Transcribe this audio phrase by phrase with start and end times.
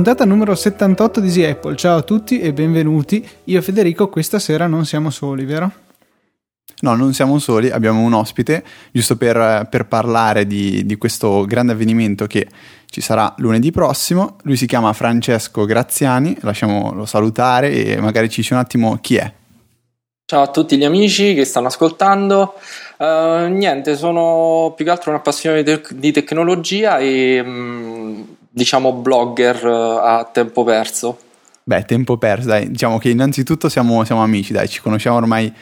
[0.00, 1.76] Puntata numero 78 di Easy Apple.
[1.76, 3.28] Ciao a tutti e benvenuti.
[3.44, 5.89] Io e Federico questa sera non siamo soli, vero?
[6.80, 11.72] No, non siamo soli, abbiamo un ospite, giusto per, per parlare di, di, questo grande
[11.72, 12.46] avvenimento che
[12.86, 14.36] ci sarà lunedì prossimo.
[14.42, 19.32] Lui si chiama Francesco Graziani, lasciamolo salutare e magari ci dice un attimo chi è.
[20.24, 22.54] Ciao a tutti gli amici che stanno ascoltando.
[22.98, 28.92] Uh, niente, sono più che altro un appassionato di, te- di tecnologia e um, diciamo
[28.92, 31.18] blogger uh, a tempo perso.
[31.64, 35.52] Beh, tempo perso, dai, diciamo che innanzitutto siamo, siamo amici, dai, ci conosciamo ormai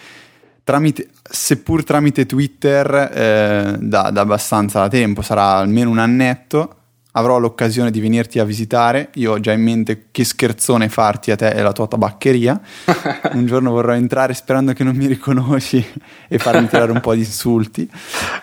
[0.69, 6.75] tramite, seppur tramite Twitter eh, da, da, abbastanza tempo, sarà almeno un annetto,
[7.13, 11.37] avrò l'occasione di venirti a visitare, io ho già in mente che scherzone farti a
[11.37, 12.61] te e la tua tabaccheria,
[13.33, 15.83] un giorno vorrò entrare sperando che non mi riconosci
[16.29, 17.91] e farmi tirare un po' di insulti,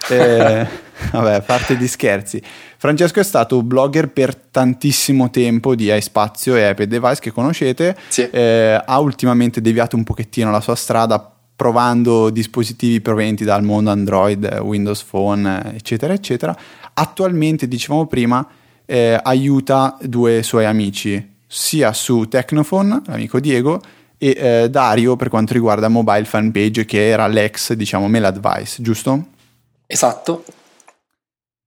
[0.09, 0.67] eh,
[1.11, 2.41] vabbè, parte di scherzi.
[2.77, 8.27] Francesco è stato blogger per tantissimo tempo di iSpazio e iPad Device che conoscete, sì.
[8.31, 14.59] eh, ha ultimamente deviato un pochettino la sua strada provando dispositivi provenienti dal mondo Android,
[14.61, 16.55] Windows Phone, eccetera, eccetera.
[16.93, 18.45] Attualmente, dicevamo prima,
[18.85, 23.81] eh, aiuta due suoi amici, sia su Technophone, l'amico Diego,
[24.17, 29.27] e eh, Dario per quanto riguarda Mobile Fanpage, che era l'ex, diciamo, Mail Advice, giusto?
[29.87, 30.43] Esatto.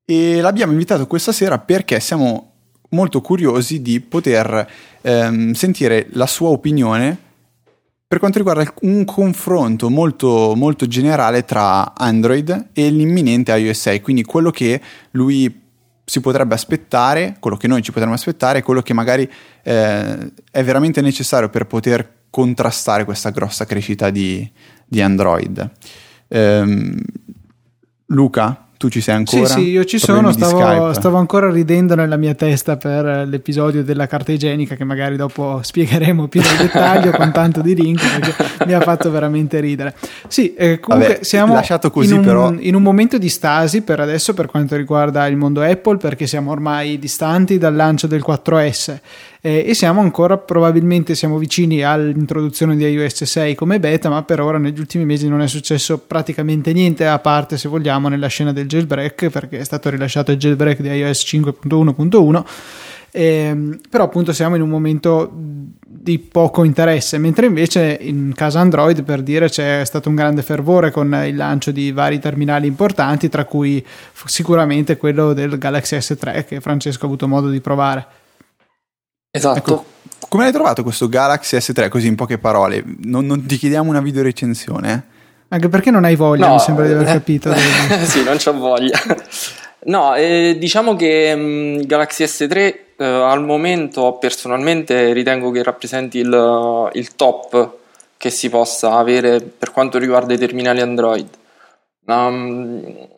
[0.05, 2.53] E l'abbiamo invitato questa sera perché siamo
[2.91, 4.67] molto curiosi di poter
[5.03, 7.27] ehm, sentire la sua opinione
[8.09, 14.25] per quanto riguarda un confronto molto, molto generale tra Android e l'imminente iOS 6, quindi
[14.25, 15.67] quello che lui
[16.07, 19.31] si potrebbe aspettare, quello che noi ci potremmo aspettare, quello che magari
[19.63, 24.51] eh, è veramente necessario per poter contrastare questa grossa crescita di,
[24.87, 25.71] di Android.
[26.29, 26.99] Ehm,
[28.07, 29.45] Luca, tu ci sei ancora?
[29.45, 34.07] Sì, sì, io ci sono, stavo, stavo, ancora ridendo nella mia testa per l'episodio della
[34.07, 38.73] carta igienica che magari dopo spiegheremo più nel dettaglio con tanto di link perché mi
[38.73, 39.95] ha fatto veramente ridere.
[40.29, 42.55] Sì, eh, comunque Vabbè, siamo così, in, un, però...
[42.57, 46.53] in un momento di stasi per adesso per quanto riguarda il mondo Apple perché siamo
[46.53, 48.99] ormai distanti dal lancio del 4S
[49.41, 54.41] eh, e siamo ancora probabilmente siamo vicini all'introduzione di iOS 6 come beta ma per
[54.41, 58.53] ora negli ultimi mesi non è successo praticamente niente a parte se vogliamo nella scena
[58.53, 62.45] del jailbreak perché è stato rilasciato il jailbreak di iOS 5.1.1
[63.11, 69.03] eh, però appunto siamo in un momento di poco interesse, mentre invece in casa Android
[69.03, 73.45] per dire c'è stato un grande fervore con il lancio di vari terminali importanti, tra
[73.45, 73.85] cui
[74.27, 78.07] sicuramente quello del Galaxy S3 che Francesco ha avuto modo di provare.
[79.31, 79.59] Esatto.
[79.59, 79.85] Ecco,
[80.29, 82.83] come hai trovato questo Galaxy S3 così in poche parole?
[83.03, 85.17] Non, non ti chiediamo una video recensione?
[85.49, 87.53] Anche perché non hai voglia, no, mi sembra di aver capito.
[88.05, 88.99] sì, non c'ho voglia.
[89.85, 96.19] No, eh, diciamo che mh, mm, Galaxy S3 eh, al momento personalmente ritengo che rappresenti
[96.19, 97.77] il, il, top
[98.17, 101.29] che si possa avere per quanto riguarda i terminali Android.
[102.05, 103.09] Um,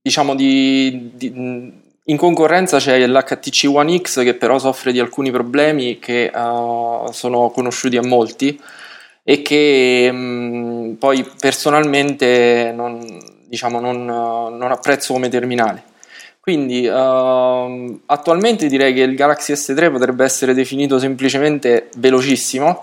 [0.00, 5.98] diciamo di, di in concorrenza c'è l'HTC One X che però soffre di alcuni problemi
[5.98, 8.60] che uh, sono conosciuti a molti
[9.24, 13.04] e che mh, mm, poi personalmente non,
[13.48, 15.82] diciamo, non, uh, non, apprezzo come terminale.
[16.38, 22.82] Quindi uh, attualmente direi che il Galaxy S3 potrebbe essere definito semplicemente velocissimo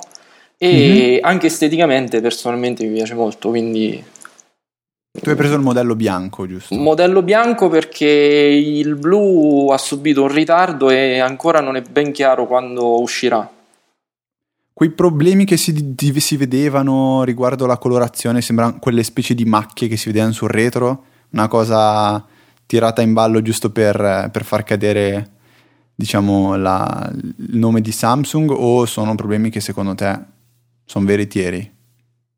[0.57, 1.17] e mm-hmm.
[1.23, 4.03] anche esteticamente personalmente mi piace molto, quindi
[5.21, 6.73] tu hai preso il modello bianco, giusto?
[6.73, 12.47] Modello bianco perché il blu ha subito un ritardo e ancora non è ben chiaro
[12.47, 13.47] quando uscirà.
[14.73, 19.87] Quei problemi che si, di, si vedevano riguardo la colorazione sembrano quelle specie di macchie
[19.87, 22.25] che si vedevano sul retro, una cosa
[22.65, 25.29] tirata in ballo giusto per, per far cadere
[25.93, 30.19] diciamo la, il nome di Samsung o sono problemi che secondo te
[30.85, 31.71] sono veritieri?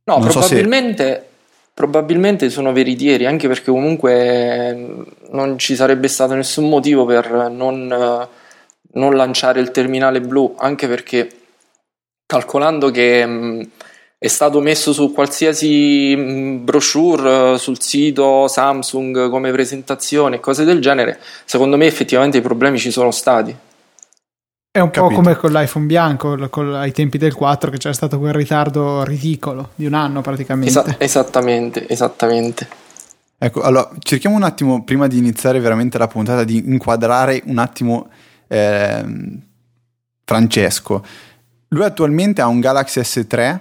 [0.04, 1.04] No, non probabilmente...
[1.06, 1.34] So se
[1.76, 8.28] Probabilmente sono veritieri, anche perché comunque non ci sarebbe stato nessun motivo per non,
[8.94, 11.30] non lanciare il terminale blu, anche perché
[12.26, 13.70] calcolando che mh,
[14.18, 21.20] è stato messo su qualsiasi mh, brochure sul sito Samsung come presentazione, cose del genere,
[21.44, 23.54] secondo me effettivamente i problemi ci sono stati.
[24.76, 25.08] È un Capito.
[25.08, 29.06] po' come con l'iPhone bianco, con, ai tempi del 4, che c'era stato quel ritardo
[29.06, 30.68] ridicolo di un anno praticamente.
[30.68, 32.68] Esa- esattamente, esattamente.
[33.38, 38.10] Ecco, allora cerchiamo un attimo, prima di iniziare veramente la puntata, di inquadrare un attimo
[38.50, 39.06] eh,
[40.26, 41.06] Francesco.
[41.70, 43.58] lui attualmente ha un Galaxy S3,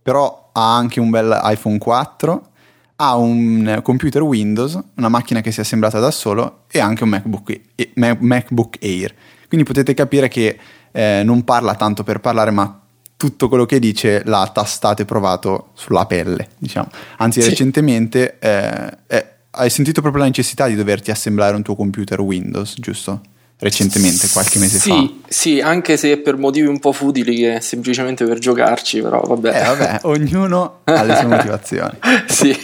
[0.00, 2.46] però ha anche un bel iPhone 4,
[2.94, 7.08] ha un computer Windows, una macchina che si è assemblata da solo e anche un
[7.08, 7.60] MacBook,
[7.96, 9.12] MacBook Air.
[9.52, 10.56] Quindi potete capire che
[10.92, 12.80] eh, non parla tanto per parlare, ma
[13.18, 16.88] tutto quello che dice l'ha tastato e provato sulla pelle, diciamo.
[17.18, 17.50] Anzi, sì.
[17.50, 22.76] recentemente eh, eh, hai sentito proprio la necessità di doverti assemblare un tuo computer Windows,
[22.78, 23.20] giusto?
[23.58, 25.28] Recentemente, qualche mese sì, fa.
[25.28, 29.48] Sì, anche se per motivi un po' futili che semplicemente per giocarci, però vabbè.
[29.54, 31.98] Eh, vabbè, ognuno ha le sue motivazioni.
[32.26, 32.56] sì.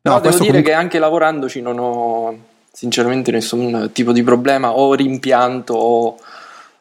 [0.00, 0.62] No, no devo dire comunque...
[0.62, 6.16] che anche lavorandoci non ho sinceramente nessun tipo di problema o rimpianto o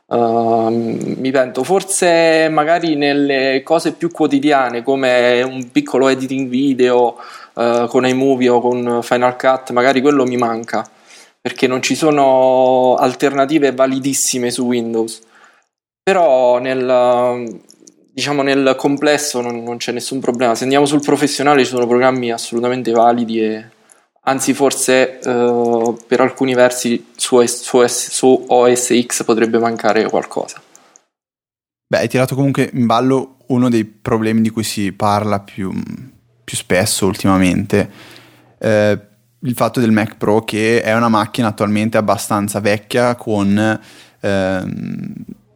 [0.08, 1.64] uh, mi pento.
[1.64, 7.18] Forse magari nelle cose più quotidiane come un piccolo editing video
[7.54, 10.84] uh, con iMovie o con Final Cut magari quello mi manca
[11.40, 15.22] perché non ci sono alternative validissime su Windows.
[16.02, 17.60] Però nel,
[18.12, 20.56] diciamo nel complesso non, non c'è nessun problema.
[20.56, 23.66] Se andiamo sul professionale ci sono programmi assolutamente validi e
[24.24, 30.62] anzi forse uh, per alcuni versi su, su, su, OS X potrebbe mancare qualcosa.
[31.88, 35.72] Beh, hai tirato comunque in ballo uno dei problemi di cui si parla più,
[36.44, 37.90] più spesso ultimamente,
[38.58, 39.00] eh,
[39.40, 43.80] il fatto del Mac Pro che è una macchina attualmente abbastanza vecchia con
[44.20, 44.64] eh,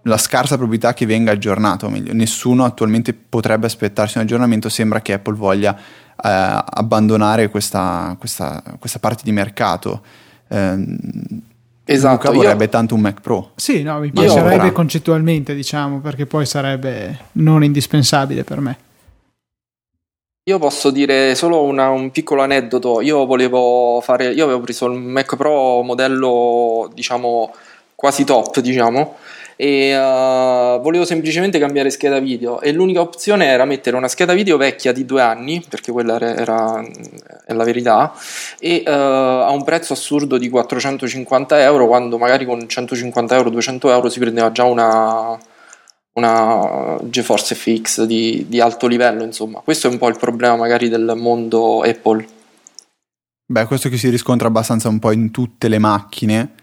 [0.07, 5.01] la scarsa probabilità che venga aggiornato, o meglio, nessuno attualmente potrebbe aspettarsi un aggiornamento, sembra
[5.01, 5.81] che Apple voglia eh,
[6.17, 10.01] abbandonare questa, questa, questa, parte di mercato.
[10.47, 10.97] Eh,
[11.85, 12.69] esatto, Luca vorrebbe io...
[12.69, 13.51] tanto un Mac Pro.
[13.55, 18.77] Sì, no, mi piacerebbe concettualmente, diciamo, perché poi sarebbe non indispensabile per me.
[20.47, 23.01] Io posso dire solo una, un piccolo aneddoto.
[23.01, 27.53] Io volevo fare, io avevo preso il Mac Pro modello, diciamo,
[27.93, 29.17] quasi top, diciamo,
[29.57, 32.61] e uh, volevo semplicemente cambiare scheda video.
[32.61, 36.35] E l'unica opzione era mettere una scheda video vecchia di due anni perché quella era,
[36.35, 36.85] era
[37.45, 38.13] è la verità
[38.59, 43.91] e uh, a un prezzo assurdo di 450 euro quando magari con 150 euro 200
[43.91, 45.37] euro si prendeva già una
[46.13, 49.59] una GeForce FX di, di alto livello insomma.
[49.59, 52.27] Questo è un po' il problema magari del mondo Apple.
[53.49, 56.53] Beh, questo che si riscontra abbastanza un po' in tutte le macchine,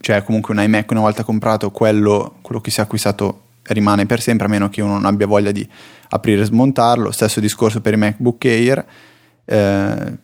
[0.00, 4.20] cioè comunque un iMac una volta comprato quello, quello che si è acquistato rimane per
[4.20, 5.66] sempre a meno che uno non abbia voglia di
[6.10, 7.10] aprire e smontarlo.
[7.10, 8.84] Stesso discorso per i MacBook Air
[9.44, 10.18] eh,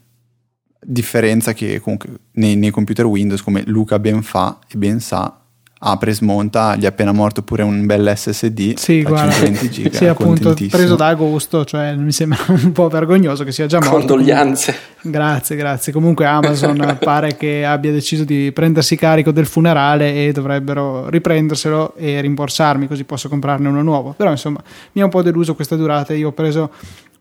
[0.80, 5.40] differenza che comunque nei, nei computer Windows come Luca ben fa e ben sa
[5.78, 9.90] apre e smonta, gli è appena morto pure un bel SSD sì, guarda, 120 giga,
[9.98, 13.96] sì, appunto, preso da agosto, cioè mi sembra un po' vergognoso che sia già morto.
[13.96, 14.74] Condoglianze.
[15.02, 15.92] Grazie, grazie.
[15.92, 22.20] Comunque Amazon pare che abbia deciso di prendersi carico del funerale e dovrebbero riprenderselo e
[22.20, 24.14] rimborsarmi così posso comprarne uno nuovo.
[24.16, 24.62] Però insomma,
[24.92, 26.70] mi ha un po' deluso questa durata, io ho preso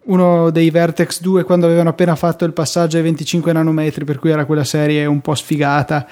[0.06, 4.30] uno dei Vertex 2 quando avevano appena fatto il passaggio ai 25 nanometri, per cui
[4.30, 6.06] era quella serie un po' sfigata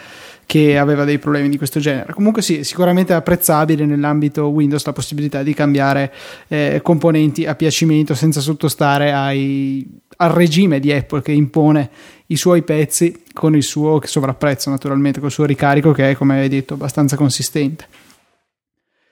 [0.45, 2.13] che aveva dei problemi di questo genere.
[2.13, 6.13] Comunque sì, sicuramente apprezzabile nell'ambito Windows la possibilità di cambiare
[6.47, 9.87] eh, componenti a piacimento senza sottostare ai,
[10.17, 11.89] al regime di Apple che impone
[12.27, 16.49] i suoi pezzi con il suo sovrapprezzo naturalmente, col suo ricarico che è come hai
[16.49, 17.87] detto abbastanza consistente.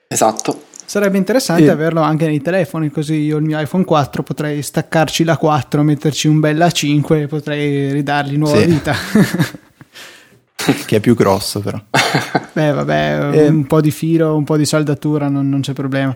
[0.08, 0.70] Esatto.
[0.84, 1.70] Sarebbe interessante e...
[1.70, 6.28] averlo anche nei telefoni, così io il mio iPhone 4 potrei staccarci la 4, metterci
[6.28, 8.66] un bel A5 e potrei ridargli nuova sì.
[8.66, 8.94] vita.
[10.86, 11.80] che è più grosso però.
[12.52, 13.48] Beh, vabbè, eh.
[13.48, 16.14] un po' di filo, un po' di saldatura, non, non c'è problema.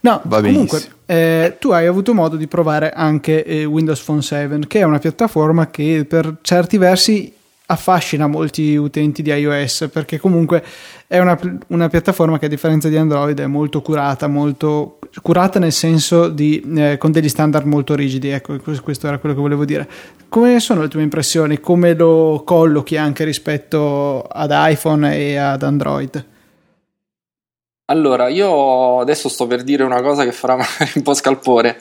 [0.00, 4.66] No, Va comunque, eh, tu hai avuto modo di provare anche eh, Windows Phone 7,
[4.66, 7.32] che è una piattaforma che per certi versi
[7.66, 10.64] affascina molti utenti di iOS perché comunque
[11.06, 15.72] è una, una, piattaforma che a differenza di Android è molto curata, molto curata nel
[15.72, 18.28] senso di eh, con degli standard molto rigidi.
[18.28, 19.88] Ecco, questo era quello che volevo dire.
[20.28, 21.60] Come sono le tue impressioni?
[21.60, 26.24] Come lo collochi anche rispetto ad iPhone e ad Android?
[27.88, 30.56] Allora, io adesso sto per dire una cosa che farà
[30.94, 31.80] un po' scalpore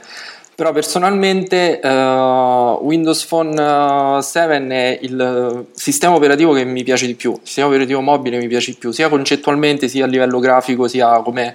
[0.55, 7.15] però personalmente uh, Windows Phone 7 eh, è il sistema operativo che mi piace di
[7.15, 10.88] più, il sistema operativo mobile mi piace di più, sia concettualmente sia a livello grafico,
[10.88, 11.53] sia come,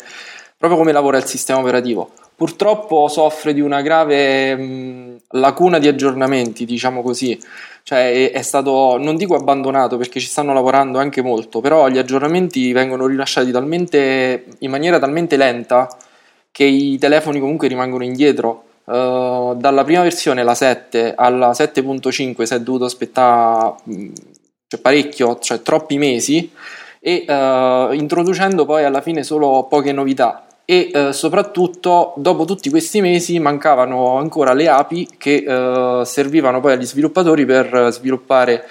[0.59, 2.11] proprio come lavora il sistema operativo.
[2.37, 7.39] Purtroppo soffre di una grave mh, lacuna di aggiornamenti, diciamo così,
[7.83, 11.99] cioè è, è, stato, non dico abbandonato perché ci stanno lavorando anche molto, però gli
[11.99, 15.89] aggiornamenti vengono rilasciati talmente, in maniera talmente lenta
[16.53, 22.55] che i telefoni comunque rimangono indietro Uh, dalla prima versione, la 7, alla 7.5 si
[22.55, 23.75] è dovuto aspettare
[24.67, 26.51] cioè, parecchio, cioè troppi mesi,
[27.01, 30.45] e uh, introducendo poi alla fine solo poche novità.
[30.65, 36.75] e eh, soprattutto dopo tutti questi mesi mancavano ancora le API che eh, servivano poi
[36.75, 38.65] agli sviluppatori per sviluppare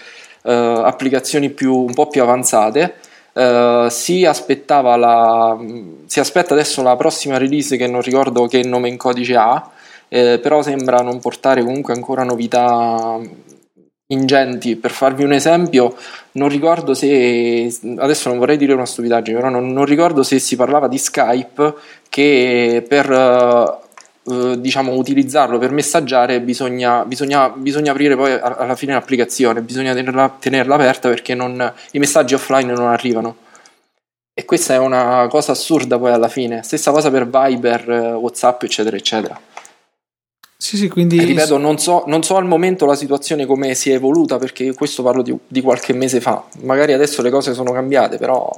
[0.44, 2.96] eh, applicazioni più, un po' più avanzate.
[3.32, 5.58] Uh, si, aspettava la,
[6.08, 9.70] si aspetta adesso la prossima release che non ricordo che nome in codice ha,
[10.10, 13.20] eh, però sembra non portare comunque ancora novità
[14.08, 14.76] ingenti.
[14.76, 15.96] Per farvi un esempio,
[16.34, 20.56] non ricordo se adesso non vorrei dire una stupidaggine, però non, non ricordo se si
[20.56, 21.76] parlava di Skype
[22.10, 23.10] che per
[24.24, 30.38] uh, diciamo utilizzarlo per messaggiare bisogna, bisogna, bisogna aprire poi alla fine l'applicazione, bisogna tenerla,
[30.40, 33.48] tenerla aperta perché non, i messaggi offline non arrivano.
[34.34, 36.64] E questa è una cosa assurda poi alla fine.
[36.64, 39.38] Stessa cosa per Viber, WhatsApp, eccetera, eccetera.
[40.62, 41.24] Sì, sì, quindi...
[41.24, 45.02] Ripeto, non so, non so, al momento la situazione come si è evoluta perché questo
[45.02, 46.44] parlo di, di qualche mese fa.
[46.64, 48.52] Magari adesso le cose sono cambiate, però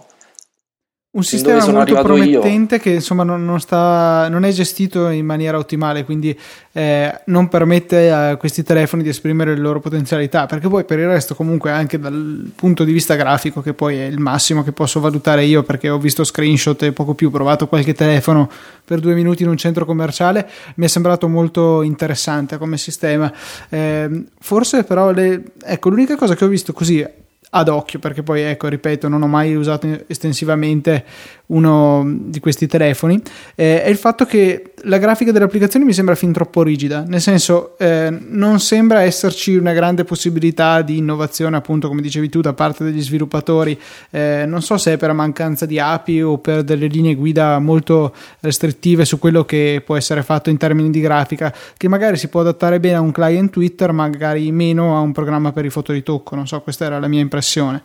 [1.14, 2.82] un sistema molto promettente io.
[2.82, 6.38] che insomma non, non, sta, non, è gestito in maniera ottimale, quindi
[6.72, 11.08] eh, non permette a questi telefoni di esprimere le loro potenzialità, perché poi per il
[11.08, 15.02] resto comunque anche dal punto di vista grafico, che poi è il massimo che posso
[15.02, 18.50] valutare io perché ho visto screenshot e poco più, provato qualche telefono
[18.86, 23.30] per due minuti in un centro commerciale, mi è sembrato molto interessante come sistema.
[23.68, 27.06] Eh, forse però le, ecco, l'unica cosa che ho visto così
[27.54, 31.04] ad occhio perché poi ecco ripeto non ho mai usato estensivamente
[31.48, 33.22] uno di questi telefoni.
[33.56, 37.04] Eh, è il fatto che la grafica delle applicazioni mi sembra fin troppo rigida.
[37.06, 42.40] Nel senso eh, non sembra esserci una grande possibilità di innovazione appunto come dicevi tu
[42.40, 43.78] da parte degli sviluppatori.
[44.12, 48.14] Eh, non so se è per mancanza di API o per delle linee guida molto
[48.40, 52.42] restrittive su quello che può essere fatto in termini di grafica che magari si può
[52.42, 56.48] adattare bene a un client Twitter magari meno a un programma per i fotoritocco non
[56.48, 57.84] so questa era la mia impressione impressione.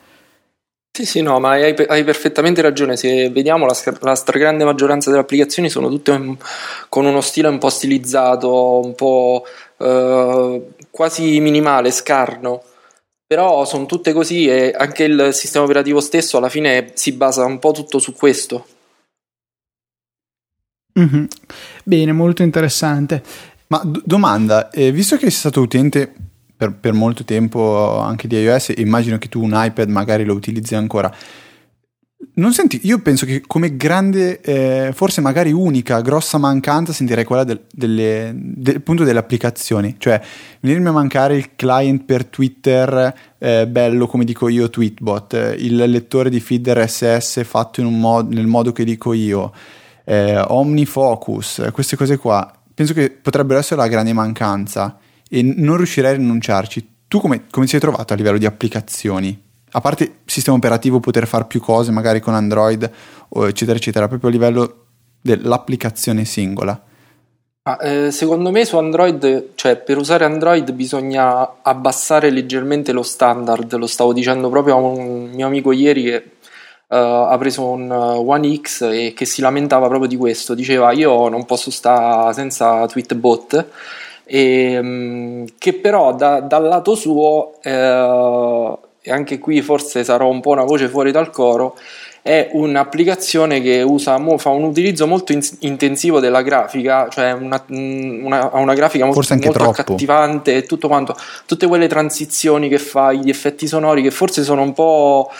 [0.93, 2.97] Sì, sì, no, ma hai, hai perfettamente ragione.
[2.97, 6.37] Se vediamo, la, la, stragrande maggioranza delle applicazioni sono tutte un,
[6.89, 9.45] con uno stile un po' stilizzato, un po'
[9.77, 12.63] eh, quasi minimale, scarno.
[13.27, 17.59] Però sono tutte così e anche il sistema operativo stesso alla fine si basa un
[17.59, 18.67] po' tutto su questo.
[20.99, 21.25] Mm-hmm.
[21.85, 23.23] Bene, molto interessante.
[23.67, 26.15] Ma d- domanda, eh, visto che sei stato utente
[26.57, 30.75] per, per, molto tempo anche di iOS, immagino che tu un iPad magari lo utilizzi
[30.75, 31.15] ancora.
[32.39, 37.45] Non senti, io penso che come grande, eh, forse magari unica, grossa mancanza sentirei quella
[37.45, 40.21] del, delle, del, appunto delle applicazioni, cioè
[40.61, 46.31] venirmi a mancare il client per Twitter eh, bello come dico io Tweetbot, il lettore
[46.31, 49.53] di feed RSS fatto mod, nel modo che dico io,
[50.05, 54.99] eh, OmniFocus, queste cose qua, penso che potrebbero essere la grande mancanza
[55.29, 56.95] e non riuscirei a rinunciarci.
[57.09, 59.45] Tu come, come sei trovato a livello di applicazioni?
[59.73, 62.91] A parte sistema operativo, poter fare più cose magari con Android,
[63.31, 64.85] eccetera, eccetera, proprio a livello
[65.21, 66.81] dell'applicazione singola.
[67.69, 73.75] Ah, eh, secondo me su Android, cioè per usare Android bisogna abbassare leggermente lo standard,
[73.75, 76.17] lo stavo dicendo proprio a un mio amico ieri che
[76.87, 81.29] uh, ha preso un One X e che si lamentava proprio di questo, diceva io
[81.29, 83.67] non posso stare senza Tweetbot
[84.29, 90.41] e, ehm, che però da, dal lato suo, eh, e anche qui forse sarò un
[90.41, 91.77] po' una voce fuori dal coro,
[92.27, 98.51] è un'applicazione che usa, fa un utilizzo molto in, intensivo della grafica, cioè una, una,
[98.53, 101.15] una grafica molto, molto accattivante e tutto quanto,
[101.47, 105.31] tutte quelle transizioni che fa, gli effetti sonori che forse sono un po'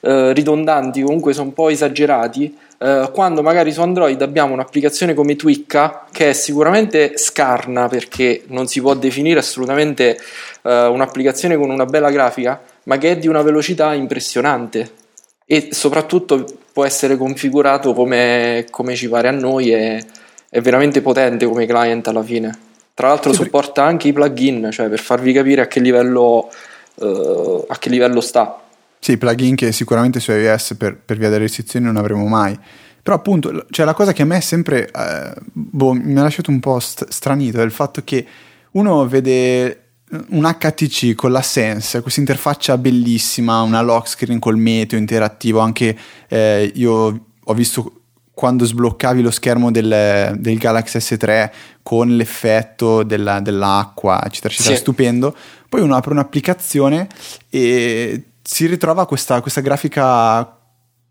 [0.00, 5.36] eh, ridondanti, comunque sono un po' esagerati, eh, quando magari su Android abbiamo un'applicazione come
[5.36, 10.18] Twicca che è sicuramente scarna perché non si può definire assolutamente
[10.60, 15.03] eh, un'applicazione con una bella grafica, ma che è di una velocità impressionante
[15.46, 20.04] e soprattutto può essere configurato come, come ci pare a noi e
[20.48, 22.56] è veramente potente come client alla fine.
[22.94, 26.48] Tra l'altro sì, supporta anche i plugin, cioè per farvi capire a che livello,
[26.94, 28.60] uh, a che livello sta.
[28.98, 32.58] Sì, plugin che sicuramente su iOS per, per via delle restrizioni non avremo mai.
[33.02, 36.50] Però appunto, cioè la cosa che a me è sempre, eh, boh, mi ha lasciato
[36.50, 38.24] un po' st- stranito è il fatto che
[38.70, 39.83] uno vede
[40.30, 45.96] un HTC con la Sense, questa interfaccia bellissima, una lock screen col meteo interattivo, anche
[46.28, 48.00] eh, io ho visto
[48.34, 51.50] quando sbloccavi lo schermo del, del Galaxy S3
[51.82, 54.80] con l'effetto della, dell'acqua, eccetera, eccetera, sì.
[54.80, 55.36] stupendo.
[55.68, 57.06] Poi uno apre un'applicazione
[57.48, 60.58] e si ritrova questa, questa grafica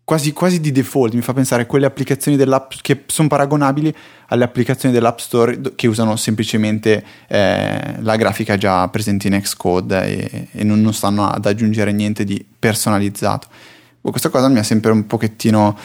[0.04, 3.94] quasi, quasi, di default, mi fa pensare a quelle applicazioni dell'app che sono paragonabili
[4.28, 10.48] alle applicazioni dell'App Store che usano semplicemente eh, la grafica già presente in Xcode e,
[10.52, 13.48] e non, non, stanno ad aggiungere niente di personalizzato.
[14.00, 15.76] Boh, questa cosa mi ha sempre un pochettino...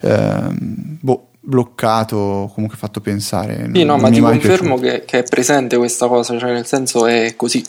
[0.00, 3.70] Eh, boh, bloccato, comunque fatto pensare.
[3.72, 7.34] Sì, no, ma ti confermo che, che, è presente questa cosa, cioè nel senso è
[7.36, 7.64] così.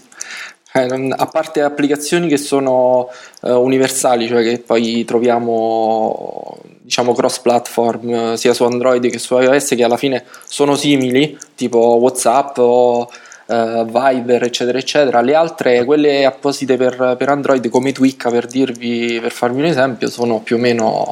[0.71, 3.09] Eh, a parte applicazioni che sono
[3.41, 9.37] uh, universali, cioè che poi troviamo diciamo cross platform uh, sia su Android che su
[9.37, 13.09] iOS che alla fine sono simili, tipo WhatsApp o
[13.47, 15.21] uh, Viber, eccetera, eccetera.
[15.21, 20.07] Le altre, quelle apposite per, per Android come Twicca, per dirvi, per farvi un esempio,
[20.09, 21.11] sono più o meno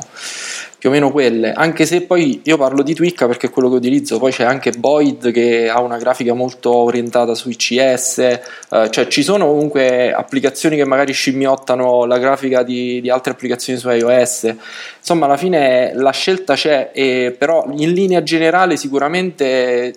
[0.88, 3.76] più o meno quelle, anche se poi io parlo di Twicca perché è quello che
[3.76, 8.42] utilizzo, poi c'è anche Boyd che ha una grafica molto orientata su ICS, eh,
[8.90, 13.90] cioè ci sono comunque applicazioni che magari scimmiottano la grafica di, di, altre applicazioni su
[13.90, 14.56] iOS,
[15.00, 19.94] insomma alla fine la scelta c'è, e, però in linea generale sicuramente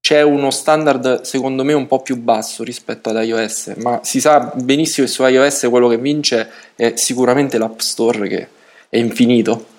[0.00, 4.52] c'è uno standard secondo me un po' più basso rispetto ad iOS, ma si sa
[4.54, 8.48] benissimo che su iOS quello che vince è sicuramente l'App Store che
[8.88, 9.70] è infinito.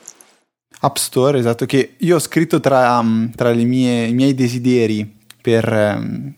[0.86, 5.10] App Store, esatto, che io ho scritto tra, um, tra mie, i miei desideri
[5.42, 6.34] per, um,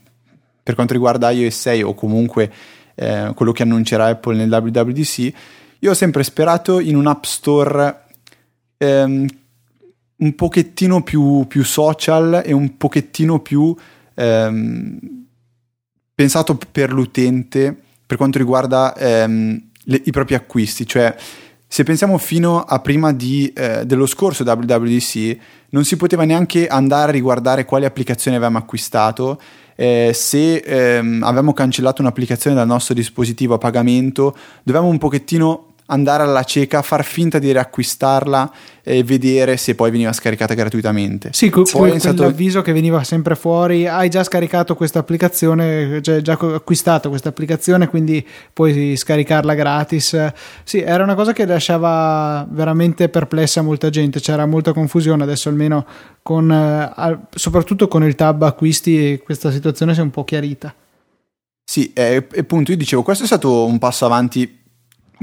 [0.62, 2.52] per, quanto riguarda iOS 6 o comunque
[2.94, 5.34] eh, quello che annuncerà Apple nel WWDC,
[5.80, 8.04] io ho sempre sperato in un App Store
[8.78, 9.26] ehm,
[10.18, 13.76] un pochettino più, più, social e un pochettino più
[14.14, 15.00] ehm,
[16.14, 17.76] pensato per l'utente
[18.06, 21.16] per quanto riguarda ehm, le, i propri acquisti, cioè
[21.76, 25.38] se pensiamo fino a prima di, eh, dello scorso WWDC,
[25.72, 29.38] non si poteva neanche andare a riguardare quali applicazioni avevamo acquistato.
[29.76, 36.24] Eh, se ehm, avevamo cancellato un'applicazione dal nostro dispositivo a pagamento, dovevamo un pochettino andare
[36.24, 38.52] alla cieca, far finta di riacquistarla
[38.84, 41.30] e vedere se poi veniva scaricata gratuitamente.
[41.34, 42.18] Sì, poi quel, stato...
[42.18, 47.88] quell'avviso che veniva sempre fuori, hai già scaricato questa applicazione, cioè già acquistato questa applicazione,
[47.88, 50.32] quindi puoi scaricarla gratis.
[50.64, 55.86] Sì, era una cosa che lasciava veramente perplessa molta gente, c'era molta confusione, adesso almeno
[56.22, 60.74] con, eh, soprattutto con il tab acquisti questa situazione si è un po' chiarita.
[61.64, 64.64] Sì, e appunto io dicevo, questo è stato un passo avanti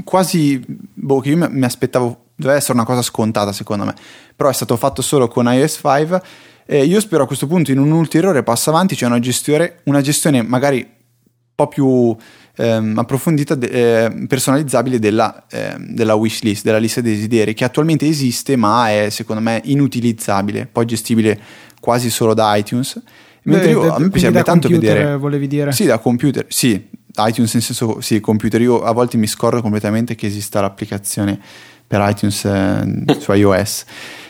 [0.03, 3.93] quasi, boh, che io mi aspettavo, doveva essere una cosa scontata secondo me,
[4.35, 6.21] però è stato fatto solo con iOS 5
[6.65, 10.01] e io spero a questo punto in un ulteriore passo avanti, cioè una gestione, una
[10.01, 12.15] gestione magari un po' più
[12.55, 13.67] ehm, approfondita, de-
[14.05, 19.09] eh, personalizzabile della, eh, della wishlist, della lista dei desideri, che attualmente esiste ma è
[19.09, 21.39] secondo me inutilizzabile, poi gestibile
[21.79, 23.01] quasi solo da iTunes.
[23.45, 25.17] Mentre Beh, io, a me piacerebbe tanto vedere...
[25.17, 25.73] volevi dire?
[25.73, 30.15] Sì, da computer, sì, iTunes nel senso sì, computer, io a volte mi scordo completamente
[30.15, 31.39] che esista l'applicazione
[31.85, 33.85] per iTunes eh, su iOS.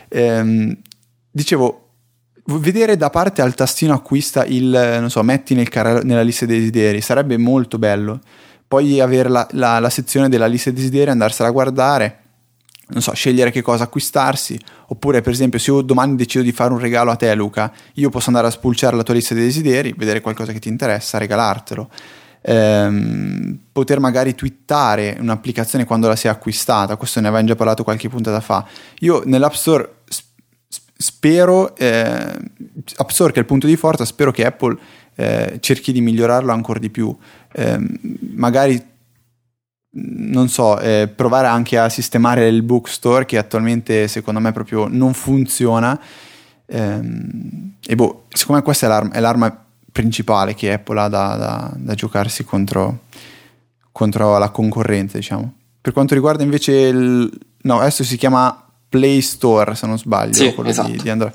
[0.09, 0.75] Ehm,
[1.31, 1.89] dicevo,
[2.45, 6.59] vedere da parte al tastino acquista il, non so, metti nel carrello, nella lista dei
[6.59, 8.19] desideri, sarebbe molto bello.
[8.67, 12.19] Poi avere la, la, la sezione della lista dei desideri, andarsela a guardare,
[12.87, 16.73] non so, scegliere che cosa acquistarsi, oppure per esempio se io domani decido di fare
[16.73, 19.93] un regalo a te Luca, io posso andare a spulciare la tua lista dei desideri,
[19.95, 21.89] vedere qualcosa che ti interessa, regalartelo
[22.43, 27.83] ehm, poter magari twittare un'applicazione quando la si è acquistata, questo ne avevamo già parlato
[27.83, 28.65] qualche puntata fa.
[28.99, 29.89] Io nell'App Store
[30.95, 32.37] spero, eh,
[32.95, 34.77] App Store che è il punto di forza, spero che Apple
[35.15, 37.15] eh, cerchi di migliorarlo ancora di più,
[37.51, 37.79] eh,
[38.35, 38.91] magari
[39.95, 45.13] non so, eh, provare anche a sistemare il bookstore che attualmente secondo me proprio non
[45.13, 45.99] funziona.
[46.65, 49.62] Ehm, e boh, secondo me questa è l'arma, è l'arma
[49.93, 53.03] principale che Apple ha da, da, da giocarsi contro,
[53.93, 55.53] contro, la concorrenza, diciamo.
[55.79, 57.31] Per quanto riguarda invece il...
[57.61, 60.91] No, adesso si chiama Play Store, se non sbaglio, sì, quello esatto.
[60.91, 61.33] di, di Android.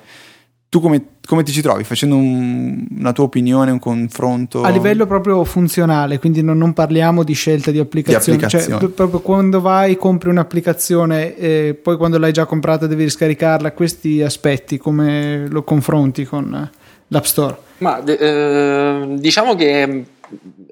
[0.68, 1.83] Tu come, come, ti ci trovi?
[1.85, 4.62] Facendo un, una tua opinione, un confronto?
[4.62, 8.38] A livello proprio funzionale, quindi non, non parliamo di scelta di applicazione.
[8.38, 8.81] Di applicazione.
[8.81, 14.21] Cioè, proprio quando vai, compri un'applicazione e poi quando l'hai già comprata devi riscaricarla, questi
[14.21, 16.71] aspetti come lo confronti con
[17.09, 17.57] l'App Store?
[17.79, 20.05] Ma eh, diciamo che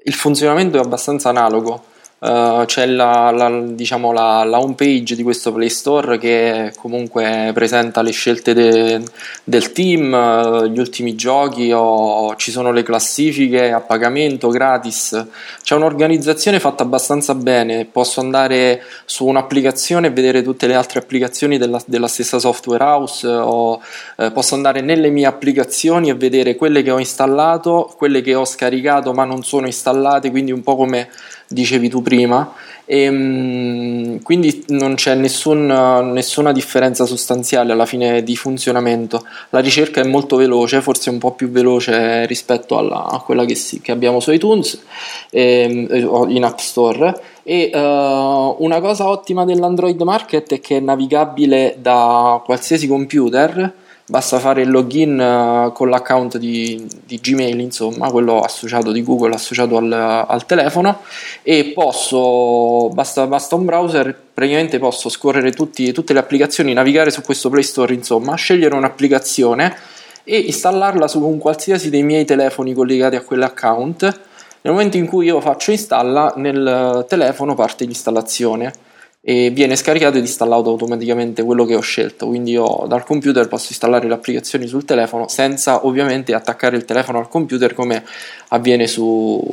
[0.03, 1.83] il funzionamento è abbastanza analogo.
[2.19, 7.51] Uh, c'è la, la, diciamo la, la, home page di questo Play Store che comunque
[7.53, 9.03] presenta le scelte de,
[9.43, 15.27] del team, uh, gli ultimi giochi, o, ci sono le classifiche a pagamento gratis.
[15.61, 17.85] C'è un'organizzazione fatta abbastanza bene.
[17.85, 23.27] Posso andare su un'applicazione e vedere tutte le altre applicazioni della, della stessa software house,
[23.27, 23.79] o
[24.15, 28.45] uh, posso andare nelle mie applicazioni e vedere quelle che ho installato, quelle che ho
[28.45, 31.09] scaricato ma non sono installate, quindi un po' come
[31.47, 32.53] dicevi tu prima,
[32.85, 35.65] e, ehm, quindi non c'è nessun,
[36.13, 39.25] nessuna differenza sostanziale alla fine di funzionamento.
[39.49, 43.55] La ricerca è molto veloce, forse un po' più veloce rispetto alla, a quella che,
[43.55, 44.81] si, che abbiamo su iTunes
[45.29, 50.79] e, ehm, in App Store E uh, una cosa ottima dell'Android Market è che è
[50.79, 58.09] navigabile da qualsiasi computer basta fare il login uh, con l'account di, di, Gmail, insomma,
[58.09, 61.01] quello associato di Google, associato al, al telefono
[61.43, 67.21] e posso, basta, basta, un browser, praticamente posso scorrere tutti, tutte le applicazioni, navigare su
[67.21, 69.75] questo Play Store, insomma, scegliere un'applicazione
[70.23, 74.19] e installarla su un qualsiasi dei miei telefoni collegati a quell'account.
[74.61, 78.85] Nel momento in cui io faccio installa, nel telefono parte l'installazione
[79.29, 82.27] e viene scaricato ed installato automaticamente quello che ho scelto.
[82.27, 87.19] Quindi io dal computer posso installare le applicazioni sul telefono senza ovviamente attaccare il telefono
[87.19, 88.05] al computer come
[88.47, 89.45] avviene su,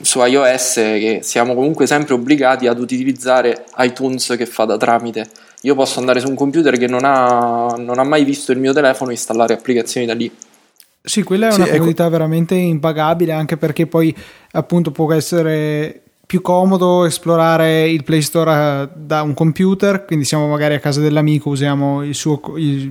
[0.00, 5.28] su iOS che siamo comunque sempre obbligati ad utilizzare iTunes che fa da tramite.
[5.64, 8.72] Io posso andare su un computer che non ha, non ha mai visto il mio
[8.72, 10.34] telefono e installare applicazioni da lì.
[11.02, 12.12] Sì, quella è una sì, comodità ecco.
[12.12, 14.16] veramente impagabile anche perché poi
[14.52, 16.01] appunto può essere
[16.32, 20.98] più comodo esplorare il Play Store eh, da un computer, quindi siamo magari a casa
[20.98, 22.90] dell'amico, usiamo il suo, il,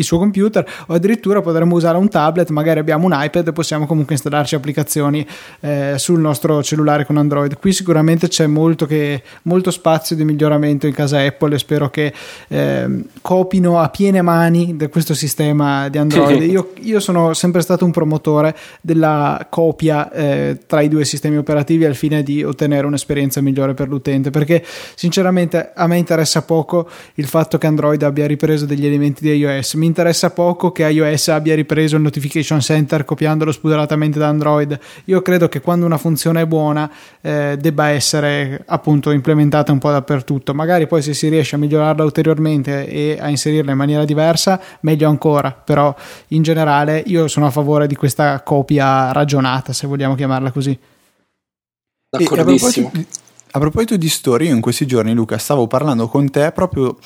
[0.00, 3.86] il suo computer o addirittura potremmo usare un tablet, magari abbiamo un iPad e possiamo
[3.86, 5.26] comunque installarci applicazioni
[5.60, 7.56] eh, sul nostro cellulare con Android.
[7.56, 12.12] Qui sicuramente c'è molto, che, molto spazio di miglioramento in casa Apple e spero che
[12.48, 16.42] eh, copino a piene mani da questo sistema di Android.
[16.42, 21.84] io, io, sono sempre stato un promotore della copia eh, tra i due sistemi operativi
[21.84, 27.26] al fine di ottenere un'esperienza migliore per l'utente perché sinceramente a me interessa poco il
[27.26, 31.54] fatto che Android abbia ripreso degli elementi di iOS mi interessa poco che iOS abbia
[31.54, 34.78] ripreso il notification center copiandolo spudoratamente da Android.
[35.06, 39.90] Io credo che quando una funzione è buona eh, debba essere appunto implementata un po'
[39.90, 40.54] dappertutto.
[40.54, 45.08] Magari poi se si riesce a migliorarla ulteriormente e a inserirla in maniera diversa, meglio
[45.08, 45.52] ancora.
[45.52, 45.94] Però
[46.28, 50.78] in generale io sono a favore di questa copia ragionata, se vogliamo chiamarla così.
[52.08, 52.86] D'accordissimo.
[52.86, 53.18] A proposito,
[53.52, 56.96] a proposito di storie, io in questi giorni, Luca, stavo parlando con te proprio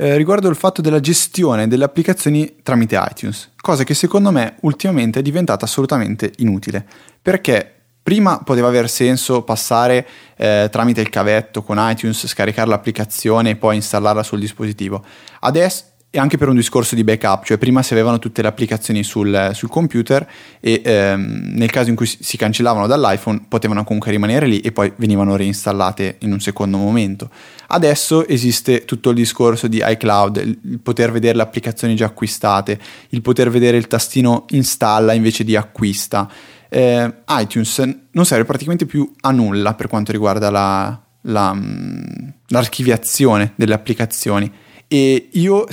[0.00, 5.18] eh, riguardo il fatto della gestione delle applicazioni tramite iTunes, cosa che secondo me ultimamente
[5.18, 6.86] è diventata assolutamente inutile,
[7.20, 10.06] perché prima poteva aver senso passare
[10.36, 15.04] eh, tramite il cavetto con iTunes, scaricare l'applicazione e poi installarla sul dispositivo.
[15.40, 19.04] Adesso e anche per un discorso di backup, cioè prima si avevano tutte le applicazioni
[19.04, 20.26] sul, sul computer
[20.58, 24.90] e ehm, nel caso in cui si cancellavano dall'iPhone potevano comunque rimanere lì e poi
[24.96, 27.28] venivano reinstallate in un secondo momento.
[27.66, 32.78] Adesso esiste tutto il discorso di iCloud, il poter vedere le applicazioni già acquistate,
[33.10, 36.30] il poter vedere il tastino installa invece di acquista.
[36.70, 42.00] Eh, iTunes non serve praticamente più a nulla per quanto riguarda la, la, mm,
[42.48, 44.50] l'archiviazione delle applicazioni
[44.88, 45.66] e io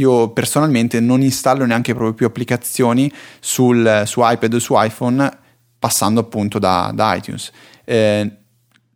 [0.00, 5.38] io personalmente non installo neanche proprio più applicazioni sul, su iPad o su iPhone
[5.78, 7.50] passando appunto da, da iTunes.
[7.84, 8.30] Eh,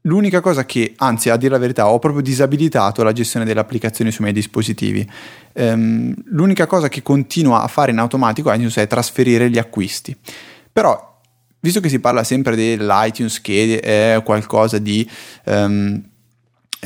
[0.02, 4.10] l'unica cosa che, anzi a dire la verità, ho proprio disabilitato la gestione delle applicazioni
[4.10, 5.08] sui miei dispositivi.
[5.52, 10.16] Eh, l'unica cosa che continua a fare in automatico iTunes è trasferire gli acquisti.
[10.72, 11.20] Però,
[11.60, 15.08] visto che si parla sempre dell'iTunes che è qualcosa di...
[15.44, 16.02] Um,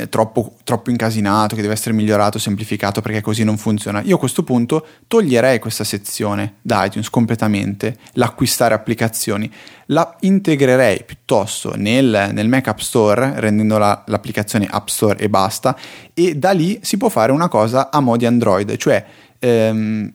[0.07, 4.01] troppo, troppo, incasinato, che deve essere migliorato, semplificato perché così non funziona.
[4.03, 9.51] Io a questo punto toglierei questa sezione da iTunes completamente, l'acquistare applicazioni,
[9.87, 15.75] la integrerei piuttosto nel, nel Mac App Store, rendendola l'applicazione App Store e basta,
[16.13, 19.05] e da lì si può fare una cosa a mo' di Android, cioè
[19.39, 20.13] ehm,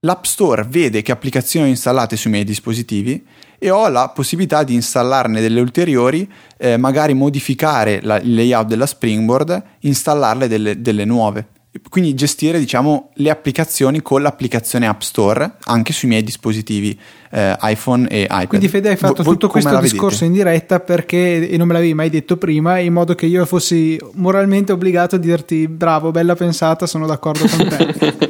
[0.00, 3.22] l'App Store vede che applicazioni ho installate sui miei dispositivi
[3.58, 8.86] e ho la possibilità di installarne delle ulteriori, eh, magari modificare la, il layout della
[8.86, 11.46] Springboard, installarle delle, delle nuove.
[11.88, 16.98] Quindi gestire diciamo, le applicazioni con l'applicazione App Store anche sui miei dispositivi
[17.30, 18.46] eh, iPhone e iPad.
[18.48, 21.94] Quindi Fede hai fatto Vo- tutto questo discorso in diretta perché e non me l'avevi
[21.94, 26.86] mai detto prima in modo che io fossi moralmente obbligato a dirti bravo, bella pensata,
[26.86, 28.28] sono d'accordo con te.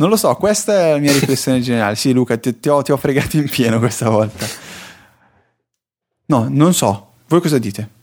[0.00, 1.94] non lo so, questa è la mia riflessione generale.
[1.94, 4.46] Sì, Luca, ti, ti, ho, ti ho fregato in pieno questa volta.
[6.26, 7.12] No, non so.
[7.28, 7.98] Voi cosa dite?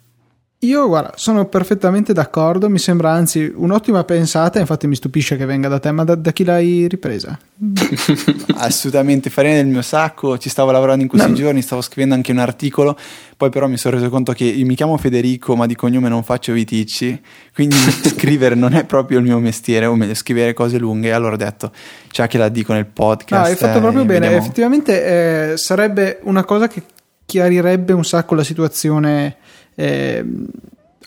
[0.61, 5.67] Io, guarda, sono perfettamente d'accordo, mi sembra anzi un'ottima pensata, infatti mi stupisce che venga
[5.67, 7.37] da te, ma da, da chi l'hai ripresa?
[8.55, 11.35] Assolutamente, farina del mio sacco, ci stavo lavorando in questi no.
[11.35, 12.97] giorni, stavo scrivendo anche un articolo,
[13.37, 16.53] poi però mi sono reso conto che mi chiamo Federico, ma di cognome non faccio
[16.53, 17.21] viticci,
[17.53, 17.75] quindi
[18.09, 21.71] scrivere non è proprio il mio mestiere, o meglio, scrivere cose lunghe, allora ho detto,
[22.09, 23.43] c'è che la dico nel podcast.
[23.43, 24.43] No, hai fatto proprio bene, vediamo.
[24.43, 26.81] effettivamente eh, sarebbe una cosa che
[27.27, 29.35] chiarirebbe un sacco la situazione
[29.79, 30.25] eh,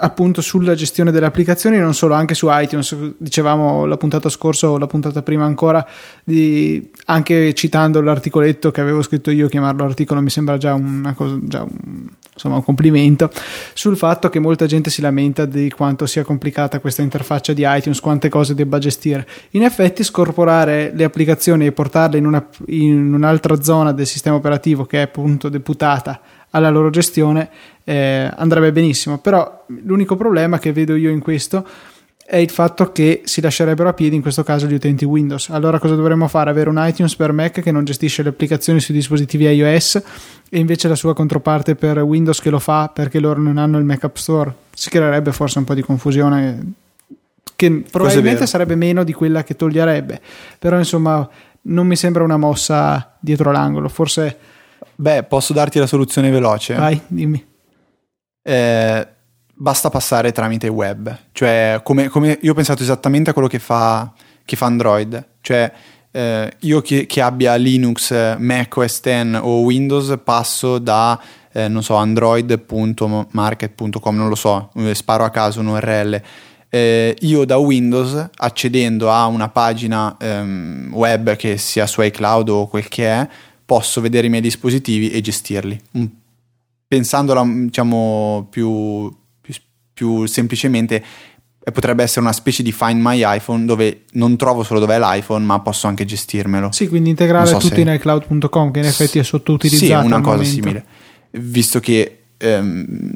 [0.03, 4.79] appunto sulla gestione delle applicazioni, non solo, anche su iTunes, dicevamo la puntata scorsa o
[4.79, 5.87] la puntata prima ancora,
[6.25, 11.39] di, anche citando l'articoletto che avevo scritto io, chiamarlo articolo mi sembra già una cosa,
[11.43, 12.09] già un,
[12.41, 13.31] insomma un complimento,
[13.75, 18.01] sul fatto che molta gente si lamenta di quanto sia complicata questa interfaccia di iTunes,
[18.01, 19.27] quante cose debba gestire.
[19.51, 24.87] In effetti scorporare le applicazioni e portarle in, una, in un'altra zona del sistema operativo
[24.87, 27.49] che è appunto deputata alla loro gestione
[27.85, 31.90] eh, andrebbe benissimo, però l'unico problema che vedo io in questo è
[32.39, 35.49] il fatto che si lascerebbero a piedi in questo caso gli utenti Windows.
[35.49, 36.49] Allora cosa dovremmo fare?
[36.49, 40.03] Avere un iTunes per Mac che non gestisce le applicazioni sui dispositivi iOS
[40.49, 43.85] e invece la sua controparte per Windows che lo fa perché loro non hanno il
[43.85, 44.55] Mac App Store.
[44.73, 46.73] Si creerebbe forse un po' di confusione
[47.57, 50.21] che probabilmente sarebbe meno di quella che toglierebbe.
[50.59, 51.29] Però insomma
[51.63, 54.39] non mi sembra una mossa dietro l'angolo, forse...
[54.95, 56.75] Beh, posso darti la soluzione veloce?
[56.75, 57.45] Vai, dimmi.
[58.43, 59.09] Eh
[59.61, 61.15] basta passare tramite web.
[61.33, 64.11] Cioè, come, come io ho pensato esattamente a quello che fa,
[64.45, 65.27] che fa Android.
[65.43, 65.73] Cioè,
[66.11, 71.21] eh, io che, che, abbia Linux, Mac OS X o Windows passo da,
[71.53, 76.23] eh, non so, android.market.com, non lo so, eh, sparo a caso un URL.
[76.71, 82.67] Eh, io da Windows, accedendo a una pagina ehm, web che sia su iCloud o
[82.67, 83.29] quel che è,
[83.67, 85.79] posso vedere i miei dispositivi e gestirli.
[86.89, 89.19] Pensandola, diciamo, più
[90.01, 91.05] più semplicemente
[91.63, 94.99] eh, potrebbe essere una specie di Find My iPhone dove non trovo solo dove è
[94.99, 96.73] l'iPhone ma posso anche gestirmelo.
[96.73, 97.81] Sì, quindi integrare so tutto se...
[97.83, 100.01] in iCloud.com che in effetti è sottoutilizzato.
[100.01, 100.55] Sì, una cosa momento.
[100.55, 100.85] simile.
[101.33, 103.13] Visto che ehm,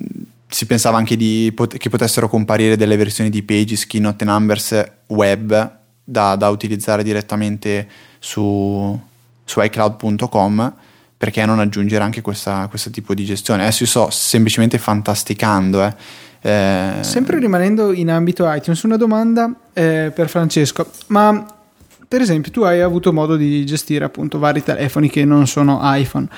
[0.46, 5.78] si pensava anche di, pot- che potessero comparire delle versioni di Pages, Keynote Numbers web
[6.04, 9.00] da, da utilizzare direttamente su,
[9.42, 10.74] su iCloud.com
[11.16, 13.62] perché non aggiungere anche questa, questo tipo di gestione?
[13.62, 16.98] Adesso io sto semplicemente fantasticando, eh eh...
[17.00, 21.42] Sempre rimanendo in ambito iTunes, una domanda eh, per Francesco, ma
[22.06, 26.28] per esempio tu hai avuto modo di gestire appunto vari telefoni che non sono iPhone.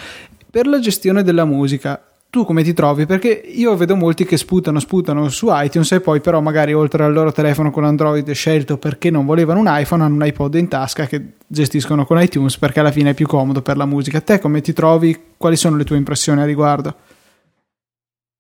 [0.49, 3.07] Per la gestione della musica, tu come ti trovi?
[3.07, 7.13] Perché io vedo molti che sputano, sputano su iTunes e poi però magari oltre al
[7.13, 11.07] loro telefono con Android scelto perché non volevano un iPhone hanno un iPod in tasca
[11.07, 14.21] che gestiscono con iTunes perché alla fine è più comodo per la musica.
[14.21, 15.19] Te come ti trovi?
[15.37, 16.95] Quali sono le tue impressioni a riguardo?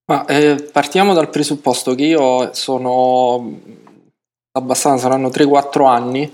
[0.08, 3.58] Ma eh, partiamo dal presupposto che io sono
[4.52, 6.30] abbastanza, saranno 3-4 anni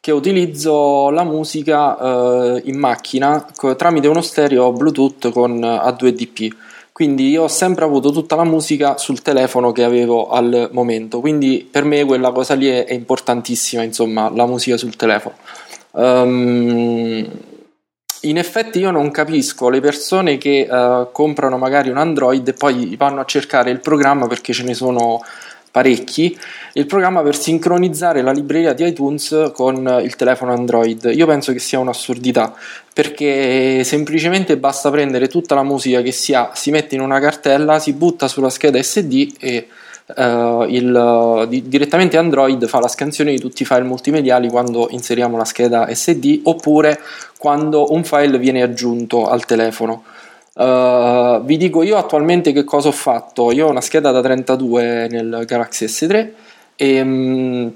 [0.00, 6.50] che utilizzo la musica eh, in macchina co- tramite uno stereo Bluetooth con A2DP.
[6.92, 11.66] Quindi io ho sempre avuto tutta la musica sul telefono che avevo al momento, quindi
[11.68, 15.36] per me quella cosa lì è, importantissima, insomma, la musica sul telefono.
[15.92, 17.26] Um,
[18.24, 22.94] in effetti io non capisco le persone che uh, comprano magari un Android e poi
[22.96, 25.22] vanno a cercare il programma perché ce ne sono
[25.72, 26.38] parecchi,
[26.74, 31.10] il programma per sincronizzare la libreria di iTunes con il telefono Android.
[31.12, 32.54] Io penso che sia un'assurdità
[32.92, 37.78] perché semplicemente basta prendere tutta la musica che si ha, si mette in una cartella,
[37.78, 39.66] si butta sulla scheda SD e
[40.14, 45.36] Uh, il, di, direttamente Android fa la scansione di tutti i file multimediali quando inseriamo
[45.36, 47.00] la scheda SD oppure
[47.38, 50.02] quando un file viene aggiunto al telefono.
[50.54, 53.50] Uh, vi dico io attualmente che cosa ho fatto.
[53.52, 56.30] Io ho una scheda da 32 nel Galaxy S3
[56.76, 57.72] e um,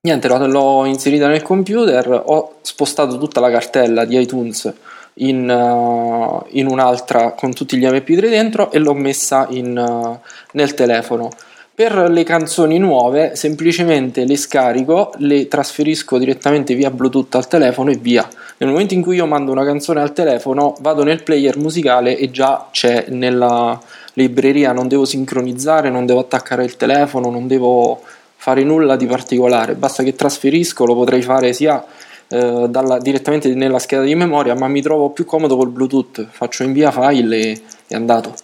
[0.00, 4.72] niente, l'ho inserita nel computer, ho spostato tutta la cartella di iTunes
[5.14, 10.18] in, uh, in un'altra con tutti gli MP3 dentro e l'ho messa in, uh,
[10.52, 11.30] nel telefono.
[11.74, 17.96] Per le canzoni nuove semplicemente le scarico, le trasferisco direttamente via Bluetooth al telefono e
[17.96, 18.28] via.
[18.58, 22.30] Nel momento in cui io mando una canzone al telefono, vado nel player musicale e
[22.30, 23.80] già c'è nella
[24.14, 28.00] libreria, non devo sincronizzare, non devo attaccare il telefono, non devo
[28.36, 31.84] fare nulla di particolare, basta che trasferisco, lo potrei fare sia
[32.28, 36.62] eh, dalla, direttamente nella scheda di memoria, ma mi trovo più comodo col Bluetooth, faccio
[36.62, 38.34] invia file e è andato.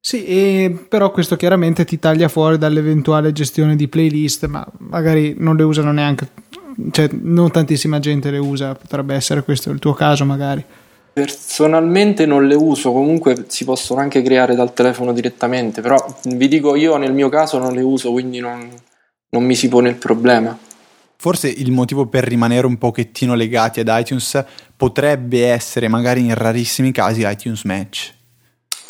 [0.00, 5.62] Sì, però questo chiaramente ti taglia fuori dall'eventuale gestione di playlist, ma magari non le
[5.62, 6.28] usano neanche,
[6.90, 10.64] cioè non tantissima gente le usa, potrebbe essere questo il tuo caso magari.
[11.12, 16.74] Personalmente non le uso, comunque si possono anche creare dal telefono direttamente, però vi dico
[16.74, 18.68] io nel mio caso non le uso, quindi non,
[19.30, 20.58] non mi si pone il problema.
[21.16, 24.44] Forse il motivo per rimanere un pochettino legati ad iTunes
[24.76, 28.12] potrebbe essere magari in rarissimi casi iTunes Match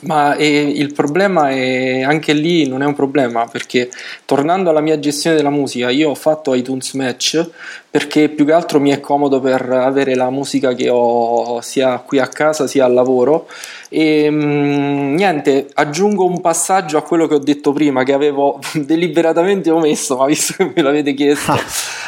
[0.04, 3.90] ma il problema è anche lì non è un problema perché
[4.24, 7.50] tornando alla mia gestione della musica, io ho fatto iTunes Match
[7.90, 12.18] perché più che altro mi è comodo per avere la musica che ho sia qui
[12.18, 13.46] a casa sia al lavoro
[13.88, 18.58] e mh, mm, niente, aggiungo un passaggio a quello che ho detto prima che avevo
[18.74, 21.54] deliberatamente omesso, ma visto che me l'avete chiesto.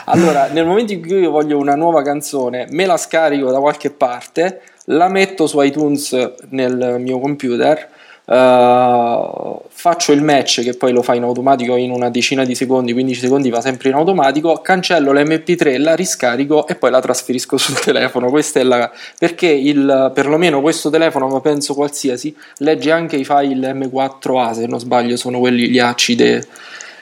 [0.06, 3.90] allora, nel momento in cui io voglio una nuova canzone, me la scarico da qualche
[3.90, 7.94] parte la metto su iTunes nel mio computer,
[8.29, 12.92] Uh, faccio il match che poi lo fa in automatico in una decina di secondi,
[12.92, 17.79] 15 secondi va sempre in automatico, cancello l'MP3, la riscarico e poi la trasferisco sul
[17.79, 18.29] telefono.
[18.29, 23.72] Questa è la perché il, perlomeno questo telefono, ma penso qualsiasi, legge anche i file
[23.72, 26.44] M4A, se non sbaglio, sono quelli gli acide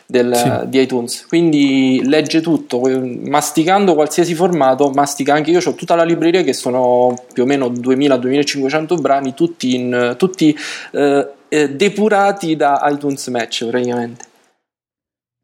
[0.07, 0.69] del, sì.
[0.69, 1.27] di iTunes.
[1.27, 5.61] Quindi legge tutto, masticando qualsiasi formato, mastica anche io.
[5.65, 10.57] Ho tutta la libreria che sono più o meno 2000-2500 brani, tutti, in, tutti
[10.93, 14.25] eh, eh, depurati da iTunes Match praticamente.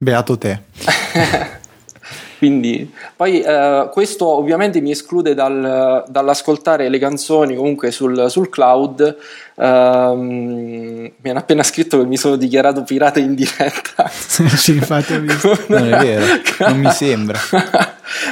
[0.02, 0.62] Beato te.
[2.40, 9.14] Quindi, poi eh, questo ovviamente mi esclude dal, dall'ascoltare le canzoni comunque sul, sul cloud.
[9.62, 14.08] Um, mi hanno appena scritto che mi sono dichiarato pirata in diretta.
[14.08, 15.54] sì, infatti ho visto.
[15.66, 16.24] non è vero,
[16.60, 17.38] non mi sembra.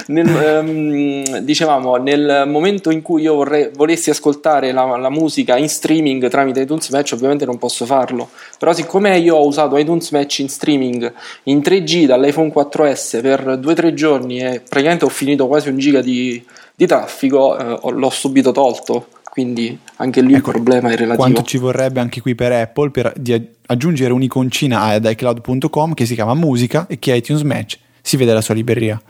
[0.06, 5.68] nel, um, dicevamo, nel momento in cui io vorrei, volessi ascoltare la, la, musica in
[5.68, 8.30] streaming tramite iTunes Match, ovviamente non posso farlo.
[8.58, 11.12] Però, siccome io ho usato iTunes Match in streaming
[11.44, 16.42] in 3G dall'iPhone 4S per 2-3 giorni e praticamente ho finito quasi un giga di,
[16.74, 19.08] di traffico, eh, l'ho subito tolto
[19.38, 21.14] quindi anche lì ecco, il problema è relativo.
[21.14, 26.14] Quanto ci vorrebbe anche qui per Apple per di aggiungere un'iconcina ad iCloud.com che si
[26.16, 29.00] chiama musica e che iTunes Match, si vede la sua libreria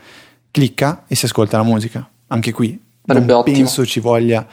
[0.51, 2.07] clicca e si ascolta la musica.
[2.27, 3.57] Anche qui Sarebbe non ottimo.
[3.57, 4.45] penso ci voglia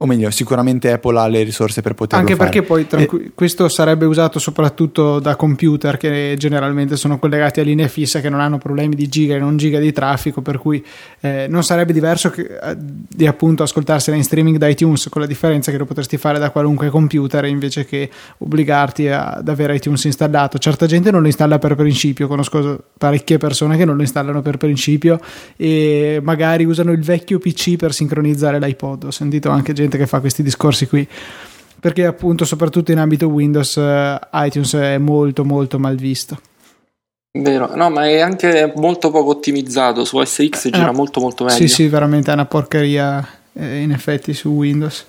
[0.00, 2.50] o meglio, sicuramente Apple ha le risorse per poterlo Anche fare.
[2.50, 3.30] perché poi tranqu- e...
[3.34, 8.38] questo sarebbe usato soprattutto da computer che generalmente sono collegati a linee fisse che non
[8.38, 10.84] hanno problemi di giga e non giga di traffico, per cui
[11.20, 15.26] eh, non sarebbe diverso che, eh, di appunto ascoltarsela in streaming da iTunes, con la
[15.26, 18.08] differenza che lo potresti fare da qualunque computer invece che
[18.38, 20.58] obbligarti ad avere iTunes installato.
[20.58, 24.58] Certa gente non lo installa per principio, conosco parecchie persone che non lo installano per
[24.58, 25.18] principio
[25.56, 29.04] e magari usano il vecchio PC per sincronizzare l'iPod.
[29.04, 31.08] Ho sentito anche gente gente che fa questi discorsi qui.
[31.80, 36.38] Perché appunto soprattutto in ambito Windows uh, iTunes è molto molto mal visto.
[37.38, 40.04] Vero, no, ma è anche molto poco ottimizzato.
[40.04, 41.56] Su SX gira eh, molto molto meglio.
[41.56, 45.06] Sì, sì, veramente è una porcheria eh, in effetti su Windows.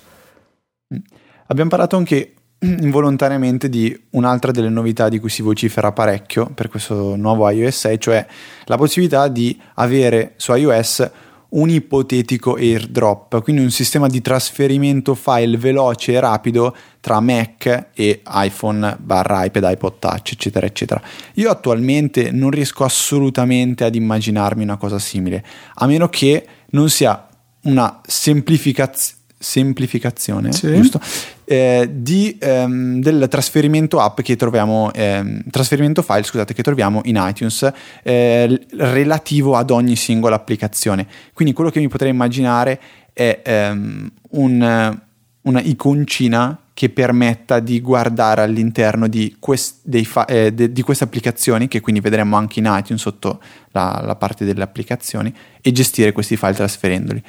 [1.46, 7.16] Abbiamo parlato anche involontariamente di un'altra delle novità di cui si vocifera parecchio per questo
[7.16, 8.24] nuovo iOS 6, cioè
[8.66, 11.10] la possibilità di avere su iOS
[11.50, 18.22] un ipotetico airdrop, quindi un sistema di trasferimento file veloce e rapido tra Mac e
[18.26, 21.00] iPhone barra iPad, iPod Touch, eccetera, eccetera.
[21.34, 27.26] Io attualmente non riesco assolutamente ad immaginarmi una cosa simile, a meno che non sia
[27.62, 30.74] una semplificazione semplificazione sì.
[30.74, 31.00] giusto?
[31.44, 37.16] Eh, di, ehm, del trasferimento app che troviamo ehm, trasferimento file scusate che troviamo in
[37.18, 37.72] iTunes
[38.02, 42.78] eh, relativo ad ogni singola applicazione quindi quello che mi potrei immaginare
[43.14, 45.00] è ehm, un,
[45.40, 51.68] una iconcina che permetta di guardare all'interno di, quest, fa- eh, de, di, queste applicazioni,
[51.68, 53.38] che quindi vedremo anche in iTunes sotto
[53.72, 57.22] la, la parte delle applicazioni, e gestire questi file trasferendoli.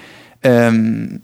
[0.43, 1.19] Um,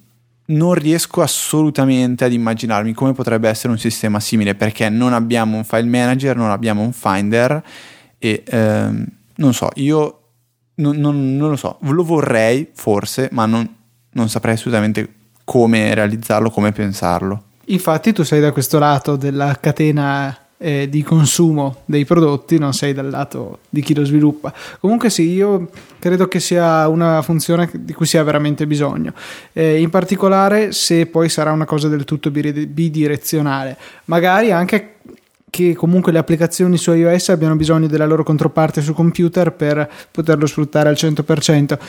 [0.47, 5.63] non riesco assolutamente ad immaginarmi come potrebbe essere un sistema simile perché non abbiamo un
[5.63, 7.61] file manager, non abbiamo un finder
[8.17, 9.05] e ehm,
[9.35, 10.21] non so, io
[10.75, 13.67] non, non, non, lo so, lo vorrei forse, ma non,
[14.11, 17.43] non saprei assolutamente come realizzarlo, come pensarlo.
[17.65, 22.93] Infatti tu sei da questo lato della catena eh, di consumo dei prodotti, non sei
[22.93, 24.53] dal lato di chi lo sviluppa.
[24.79, 29.13] Comunque sì, io credo che sia una funzione di cui sia veramente bisogno,
[29.53, 34.95] eh, in particolare se poi sarà una cosa del tutto bidirezionale, magari anche
[35.49, 40.45] che comunque le applicazioni su iOS abbiano bisogno della loro controparte su computer per poterlo
[40.45, 41.79] sfruttare al 100%.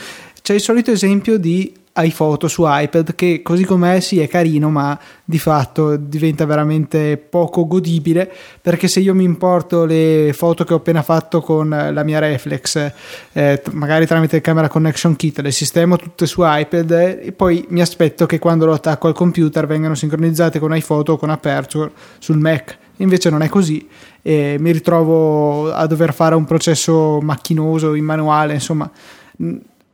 [0.41, 4.97] C'è il solito esempio di iPhoto su iPad che così com'è sì è carino ma
[5.23, 10.77] di fatto diventa veramente poco godibile perché se io mi importo le foto che ho
[10.77, 12.91] appena fatto con la mia reflex
[13.33, 17.81] eh, magari tramite il camera connection kit le sistemo tutte su iPad e poi mi
[17.81, 22.37] aspetto che quando lo attacco al computer vengano sincronizzate con iPhoto o con Aperture sul
[22.37, 22.77] Mac.
[22.97, 23.87] Invece non è così
[24.21, 28.89] e mi ritrovo a dover fare un processo macchinoso in manuale insomma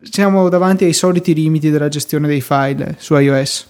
[0.10, 3.68] siamo davanti ai soliti limiti della gestione dei file su iOS.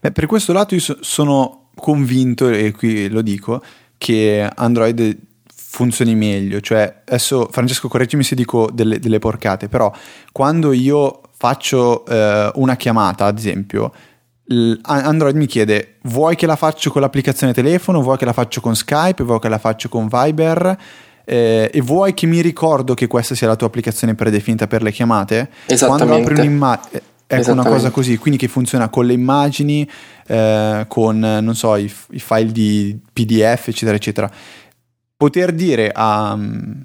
[0.00, 3.62] Beh, per questo lato io sono convinto, e qui lo dico,
[3.98, 5.16] che Android
[5.54, 6.60] funzioni meglio.
[6.60, 9.92] Cioè, adesso Francesco correggimi se dico delle, delle porcate, però
[10.32, 13.92] quando io faccio eh, una chiamata, ad esempio,
[14.82, 18.76] Android mi chiede vuoi che la faccio con l'applicazione telefono, vuoi che la faccio con
[18.76, 20.78] Skype, vuoi che la faccio con Viber
[21.26, 24.92] eh, e vuoi che mi ricordo che questa sia la tua applicazione predefinita per le
[24.92, 26.48] chiamate, quando apri,
[27.28, 29.88] Ecco una cosa così, quindi che funziona con le immagini,
[30.28, 34.30] eh, con non so, i, i, file di PDF, eccetera, eccetera.
[35.16, 36.38] Poter dire a,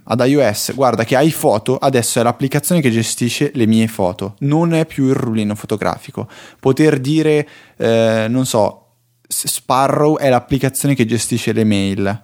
[0.03, 4.73] ad iOS, guarda che hai foto, adesso è l'applicazione che gestisce le mie foto, non
[4.73, 6.27] è più il rullino fotografico.
[6.59, 8.87] Poter dire, eh, non so,
[9.27, 12.23] Sparrow è l'applicazione che gestisce le mail,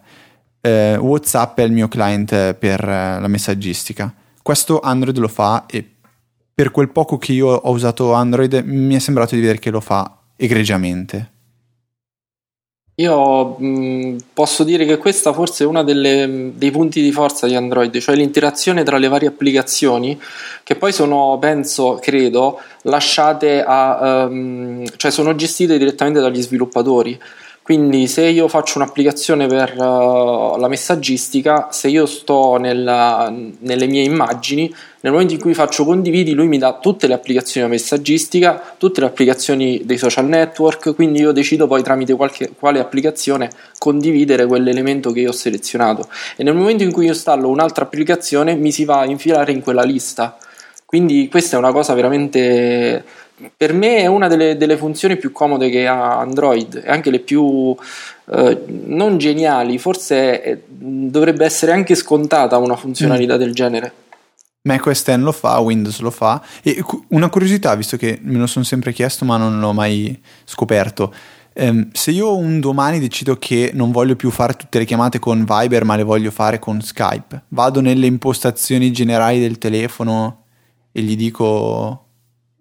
[0.67, 4.13] eh, WhatsApp è il mio client per eh, la messaggistica.
[4.41, 5.83] Questo Android lo fa e
[6.53, 9.79] per quel poco che io ho usato Android mi è sembrato di vedere che lo
[9.79, 11.31] fa egregiamente.
[12.99, 17.95] Io mh, posso dire che questa forse è uno dei punti di forza di Android,
[17.99, 20.19] cioè l'interazione tra le varie applicazioni
[20.63, 27.19] che poi sono, penso, credo, lasciate a, um, cioè sono gestite direttamente dagli sviluppatori.
[27.67, 34.03] Quindi se io faccio un'applicazione per uh, la messaggistica, se io sto nella, nelle mie
[34.03, 39.01] immagini, nel momento in cui faccio condividi, lui mi dà tutte le applicazioni messaggistica, tutte
[39.01, 45.11] le applicazioni dei social network, quindi io decido poi tramite qualche, quale applicazione condividere quell'elemento
[45.11, 46.07] che io ho selezionato.
[46.37, 49.59] E nel momento in cui io installo un'altra applicazione mi si va a infilare in
[49.59, 50.37] quella lista.
[50.85, 53.03] Quindi questa è una cosa veramente
[53.55, 57.19] per me è una delle, delle, funzioni più comode che ha Android e anche le
[57.19, 57.75] più
[58.31, 63.39] eh, non geniali, forse è, dovrebbe essere anche scontata una funzionalità mm.
[63.39, 63.93] del genere.
[64.63, 66.41] macOS 10 lo fa, Windows lo fa.
[66.63, 71.13] E una curiosità, visto che me lo sono sempre chiesto ma non l'ho mai scoperto.
[71.59, 75.43] Um, se io un domani decido che non voglio più fare tutte le chiamate con
[75.43, 80.43] Viber ma le voglio fare con Skype, vado nelle impostazioni generali del telefono
[80.91, 82.06] e gli dico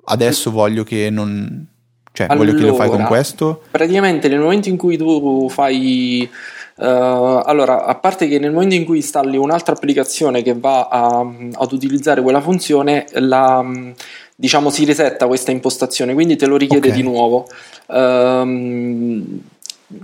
[0.07, 1.66] adesso voglio che non...
[2.12, 3.62] Cioè, allora, voglio che lo fai con questo.
[3.70, 6.28] Praticamente nel momento in cui tu fai...
[6.78, 11.26] Uh, allora, a parte che nel momento in cui installi un'altra applicazione che va a,
[11.52, 13.64] ad utilizzare quella funzione, la,
[14.34, 17.00] diciamo si resetta questa impostazione, quindi te lo richiede okay.
[17.00, 17.46] di nuovo.
[17.86, 19.40] Uh,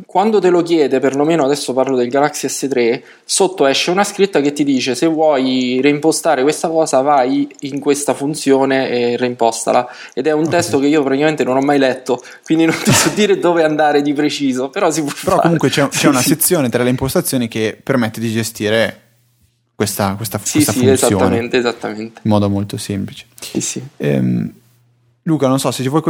[0.07, 4.53] quando te lo chiede, perlomeno adesso parlo del Galaxy S3, sotto esce una scritta che
[4.53, 10.33] ti dice se vuoi reimpostare questa cosa vai in questa funzione e reimpostala ed è
[10.33, 10.53] un okay.
[10.53, 14.03] testo che io praticamente non ho mai letto, quindi non ti so dire dove andare
[14.03, 15.43] di preciso, però si può Però fare.
[15.43, 19.01] comunque c'è, c'è una sezione tra le impostazioni che permette di gestire
[19.75, 22.21] questa, questa, sì, questa sì, funzione esattamente, esattamente.
[22.23, 23.27] in modo molto semplice.
[23.41, 23.83] Sì, sì.
[23.97, 24.53] Ehm,
[25.25, 26.03] Luca, non so se ci vuoi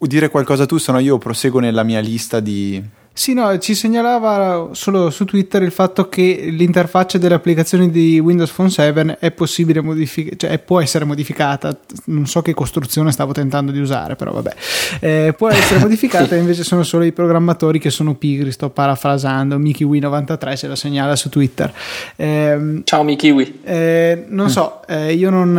[0.00, 2.82] dire qualcosa tu, se no io proseguo nella mia lista di
[3.16, 8.50] sì, no, ci segnalava solo su Twitter il fatto che l'interfaccia delle applicazioni di Windows
[8.50, 11.78] Phone 7 è possibile modificare, cioè può essere modificata.
[12.06, 14.54] Non so che costruzione stavo tentando di usare, però vabbè.
[14.98, 18.50] Eh, può essere modificata, invece sono solo i programmatori che sono pigri.
[18.50, 19.58] Sto parafrasando.
[19.58, 21.72] MikiWi93 se la segnala su Twitter.
[22.16, 23.60] Eh, Ciao MikiWi.
[23.62, 25.52] Eh, non so, eh, io non,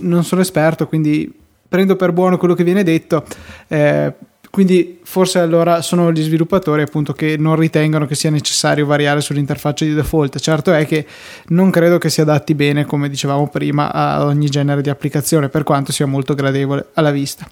[0.00, 3.24] non, sono esperto, quindi prendo per buono quello che viene detto
[3.68, 4.12] eh,
[4.52, 9.86] quindi forse allora sono gli sviluppatori appunto che non ritengono che sia necessario variare sull'interfaccia
[9.86, 10.38] di default.
[10.40, 11.06] Certo è che
[11.46, 15.62] non credo che si adatti bene, come dicevamo prima, a ogni genere di applicazione, per
[15.62, 17.48] quanto sia molto gradevole alla vista.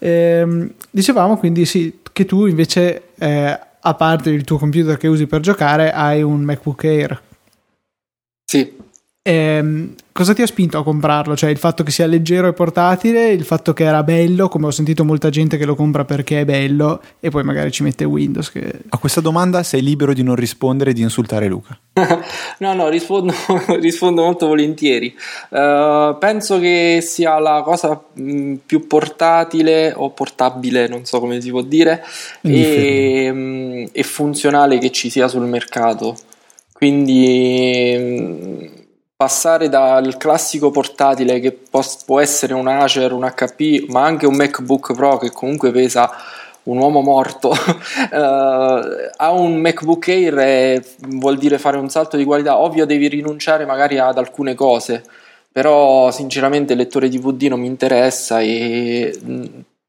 [0.00, 5.28] Ehm, dicevamo quindi sì, che tu invece, eh, a parte il tuo computer che usi
[5.28, 7.22] per giocare, hai un MacBook Air.
[8.44, 8.84] Sì.
[9.28, 11.34] Ehm, cosa ti ha spinto a comprarlo?
[11.34, 14.70] Cioè il fatto che sia leggero e portatile, il fatto che era bello, come ho
[14.70, 18.52] sentito molta gente che lo compra perché è bello e poi magari ci mette Windows.
[18.52, 18.82] Che...
[18.88, 21.76] A questa domanda sei libero di non rispondere e di insultare Luca.
[22.58, 23.34] no, no, rispondo,
[23.80, 25.12] rispondo molto volentieri.
[25.48, 31.50] Uh, penso che sia la cosa mh, più portatile o portabile, non so come si
[31.50, 32.04] può dire,
[32.42, 36.14] e, mh, e funzionale che ci sia sul mercato.
[36.72, 38.84] Quindi mh,
[39.16, 41.52] passare dal classico portatile che
[42.04, 46.10] può essere un Acer, un HP, ma anche un MacBook Pro che comunque pesa
[46.64, 47.48] un uomo morto
[48.10, 52.58] uh, a un MacBook Air è, vuol dire fare un salto di qualità.
[52.58, 55.02] Ovvio, devi rinunciare magari ad alcune cose,
[55.50, 59.18] però sinceramente il lettore DVD non mi interessa e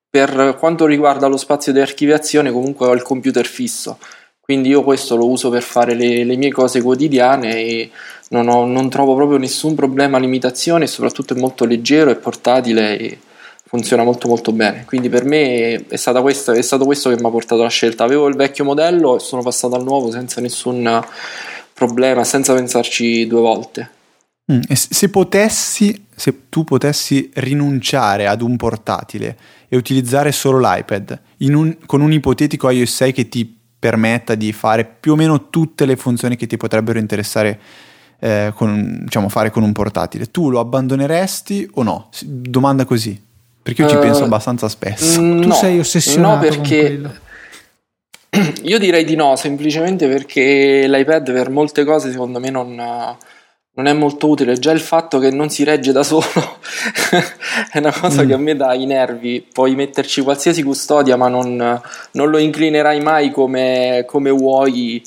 [0.09, 3.97] per quanto riguarda lo spazio di archiviazione comunque ho il computer fisso
[4.47, 7.91] quindi io questo lo uso per fare le, le mie cose quotidiane e
[8.29, 12.97] non, ho, non, trovo proprio nessun problema, limitazione e soprattutto è molto leggero e portatile
[12.97, 13.19] e
[13.65, 14.85] funziona molto molto bene.
[14.85, 18.05] Quindi per me è, questo, è stato questo che mi ha portato alla scelta.
[18.05, 21.03] Avevo il vecchio modello e sono passato al nuovo senza nessun
[21.73, 23.89] problema, senza pensarci due volte.
[24.49, 29.37] Mm, se potessi, se tu potessi rinunciare ad un portatile
[29.67, 34.85] e utilizzare solo l'iPad un, con un ipotetico iOS 6 che ti permetta di fare
[34.85, 37.59] più o meno tutte le funzioni che ti potrebbero interessare
[38.19, 40.31] eh, con, diciamo, fare con un portatile.
[40.31, 42.09] Tu lo abbandoneresti o no?
[42.21, 43.23] Domanda così.
[43.61, 45.21] Perché io ci uh, penso abbastanza spesso.
[45.21, 47.01] Mm, tu no, sei ossessionato no perché
[48.63, 53.17] io direi di no, semplicemente perché l'iPad per molte cose secondo me non,
[53.77, 54.57] non, è molto utile.
[54.57, 56.25] Già il fatto che non si regge da solo
[57.71, 58.27] è una cosa mm.
[58.27, 59.45] che a me dà i nervi.
[59.51, 65.03] Puoi metterci qualsiasi custodia, ma non, non lo inclinerai mai come, come, vuoi,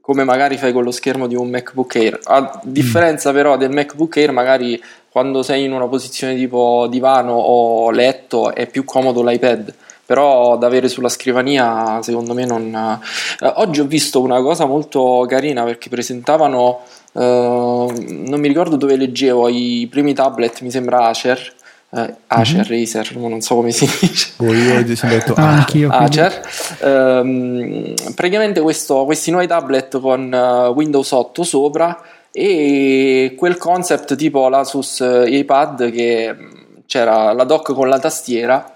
[0.00, 2.20] come magari fai con lo schermo di un MacBook Air.
[2.24, 3.34] A differenza mm.
[3.34, 8.66] però del MacBook Air, magari quando sei in una posizione tipo divano o letto è
[8.66, 9.74] più comodo l'iPad
[10.12, 13.00] però da avere sulla scrivania secondo me non...
[13.40, 16.80] Eh, oggi ho visto una cosa molto carina perché presentavano,
[17.12, 21.54] eh, non mi ricordo dove leggevo, i primi tablet, mi sembra Acer,
[21.90, 22.82] eh, Acer, mm-hmm.
[22.82, 24.32] Acer, non so come si dice.
[24.38, 25.90] Oh, io ho detto ah, anch'io.
[25.90, 26.40] Acer.
[26.80, 32.00] Um, praticamente questo, questi nuovi tablet con uh, Windows 8 sopra
[32.32, 36.50] e quel concept tipo l'Asus iPad che mm,
[36.86, 38.72] c'era la dock con la tastiera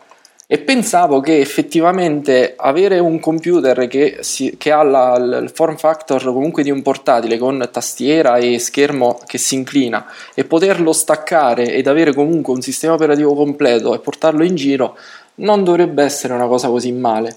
[0.48, 6.22] e pensavo che effettivamente avere un computer che, si, che ha la, il form factor
[6.22, 11.88] comunque di un portatile con tastiera e schermo che si inclina e poterlo staccare ed
[11.88, 14.96] avere comunque un sistema operativo completo e portarlo in giro
[15.36, 17.36] non dovrebbe essere una cosa così male.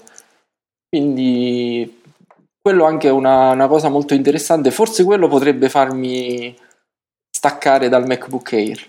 [0.88, 2.00] Quindi
[2.62, 4.70] quello anche è una, una cosa molto interessante.
[4.70, 6.56] Forse quello potrebbe farmi
[7.28, 8.86] staccare dal MacBook Air.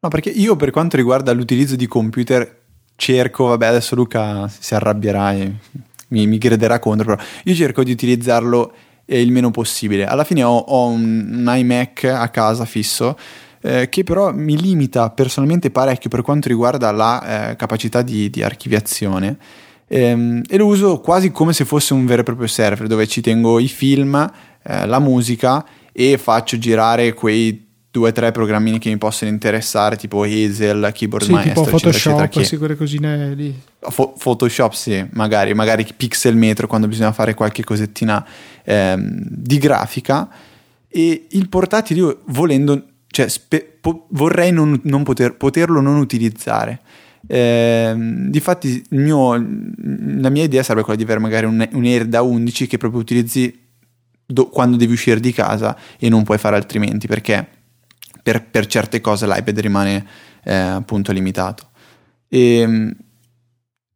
[0.00, 2.66] No, perché io per quanto riguarda l'utilizzo di computer
[2.98, 5.52] cerco, vabbè adesso Luca si arrabbierà e
[6.08, 8.72] mi, mi crederà contro, però io cerco di utilizzarlo
[9.04, 10.04] eh, il meno possibile.
[10.04, 13.16] Alla fine ho, ho un, iMac a casa fisso
[13.60, 18.42] eh, che però mi limita personalmente parecchio per quanto riguarda la eh, capacità di, di
[18.42, 19.38] archiviazione.
[19.86, 23.20] Ehm, e lo uso quasi come se fosse un vero e proprio server dove ci
[23.20, 24.30] tengo i film,
[24.62, 29.96] eh, la musica e faccio girare quei due o tre programmini che mi possono interessare,
[29.96, 33.60] tipo Hazel, Keyboard sì, Maestro, tipo Photoshop, eccetera, sì, quelle cosine lì.
[33.80, 38.24] Fo- Photoshop, sì, magari, magari Pixel Metro quando bisogna fare qualche cosettina
[38.64, 40.28] ehm, di grafica.
[40.88, 46.80] E il portatile, io volendo, cioè, spe- po- vorrei non, non poter, poterlo non utilizzare.
[47.26, 47.94] Eh,
[48.28, 52.66] difatti, mio, la mia idea sarebbe quella di avere magari un, un Air da 11
[52.66, 53.66] che proprio utilizzi
[54.24, 57.56] do, quando devi uscire di casa e non puoi fare altrimenti perché
[58.28, 60.06] per, per certe cose l'iPad rimane
[60.44, 61.68] eh, appunto limitato.
[62.28, 62.94] E, ehm,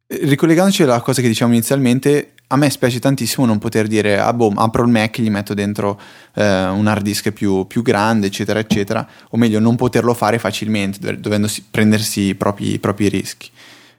[0.07, 4.51] ricollegandoci alla cosa che dicevamo inizialmente, a me spiace tantissimo non poter dire, ah boh,
[4.55, 5.99] apro il Mac, gli metto dentro
[6.33, 11.19] eh, un hard disk più, più, grande, eccetera, eccetera, o meglio, non poterlo fare facilmente,
[11.19, 13.51] dovendo prendersi i propri, i propri rischi.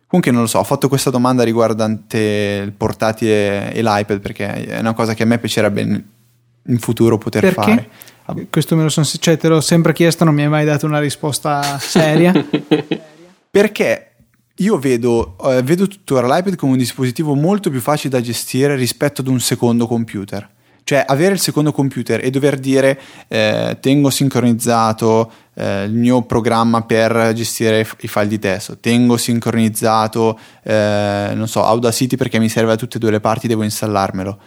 [0.09, 4.79] Comunque non lo so, ho fatto questa domanda riguardante il portatile e l'iPad perché è
[4.81, 6.03] una cosa che a me piacerebbe
[6.67, 7.89] in futuro poter perché?
[8.25, 8.47] fare.
[8.49, 10.99] Questo me lo sono, cioè, te l'ho sempre chiesto, non mi hai mai dato una
[10.99, 12.33] risposta seria.
[13.51, 14.15] Perché
[14.59, 19.21] io vedo, eh, vedo tuttora l'iPad come un dispositivo molto più facile da gestire rispetto
[19.21, 20.49] ad un secondo computer.
[20.85, 26.83] Cioè avere il secondo computer e dover dire eh, tengo sincronizzato eh, il mio programma
[26.83, 32.71] per gestire i file di testo, tengo sincronizzato, eh, non so, Audacity perché mi serve
[32.71, 34.39] da tutte e due le parti, devo installarmelo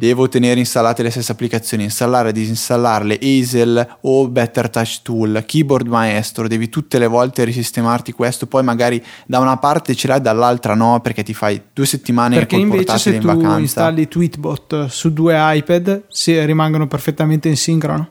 [0.00, 5.86] devo tenere installate le stesse applicazioni, installare e disinstallarle, Hazel o Better Touch Tool, Keyboard
[5.86, 10.74] Maestro, devi tutte le volte risistemarti questo, poi magari da una parte ce l'hai, dall'altra
[10.74, 13.58] no, perché ti fai due settimane perché col invece se in tu vacanza.
[13.58, 18.08] installi Tweetbot su due iPad si rimangono perfettamente in sincrono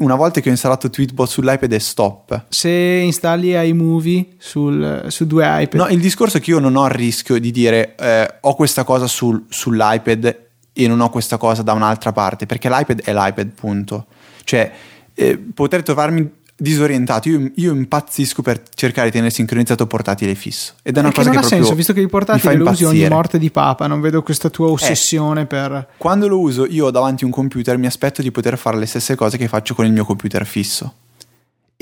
[0.00, 2.46] una volta che ho installato Tweetbot sull'iPad è stop.
[2.48, 5.80] Se installi iMovie sul, su due iPad.
[5.80, 8.84] No, il discorso è che io non ho il rischio di dire eh, ho questa
[8.84, 13.48] cosa sul, sull'iPad e non ho questa cosa da un'altra parte, perché l'iPad è l'iPad,
[13.48, 14.06] punto.
[14.44, 14.72] Cioè,
[15.14, 16.30] eh, potrei trovarmi
[16.60, 17.28] disorientato.
[17.28, 20.74] Io, io, impazzisco per cercare di tenere sincronizzato portatile fisso.
[20.82, 22.84] Ed è una Perché cosa non che ha senso, visto che il portatile lo usi
[22.84, 25.88] ogni morte di papa, non vedo questa tua eh, ossessione eh, per.
[25.96, 29.14] Quando lo uso, io ho davanti un computer, mi aspetto di poter fare le stesse
[29.14, 30.94] cose che faccio con il mio computer fisso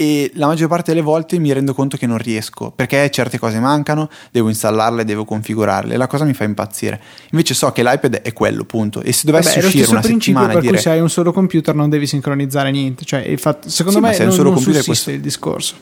[0.01, 3.59] e la maggior parte delle volte mi rendo conto che non riesco perché certe cose
[3.59, 7.01] mancano, devo installarle, devo configurarle, la cosa mi fa impazzire.
[7.33, 9.03] Invece so che l'iPad è quello, punto.
[9.03, 10.75] E se dovessi Vabbè, uscire una settimana per dire...
[10.75, 14.13] cui se hai un solo computer non devi sincronizzare niente, cioè fatto, secondo sì, me
[14.13, 15.11] se non, un solo non computer questo...
[15.11, 15.75] il discorso.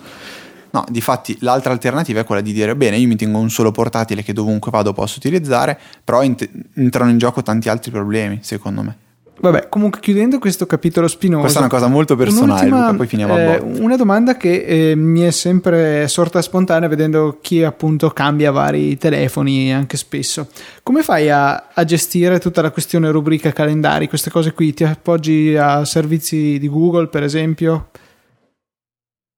[0.70, 4.22] No, difatti l'altra alternativa è quella di dire bene, io mi tengo un solo portatile
[4.22, 8.96] che dovunque vado posso utilizzare, però int- entrano in gioco tanti altri problemi, secondo me.
[9.38, 11.40] Vabbè, comunque chiudendo questo capitolo spinoso.
[11.42, 13.80] Questa è una cosa molto personale, Luca, poi finiamo eh, a botte.
[13.80, 19.72] Una domanda che eh, mi è sempre sorta spontanea vedendo chi appunto cambia vari telefoni
[19.72, 20.48] anche spesso.
[20.82, 24.72] Come fai a, a, gestire tutta la questione rubrica calendari, queste cose qui?
[24.72, 27.88] Ti appoggi a servizi di Google, per esempio?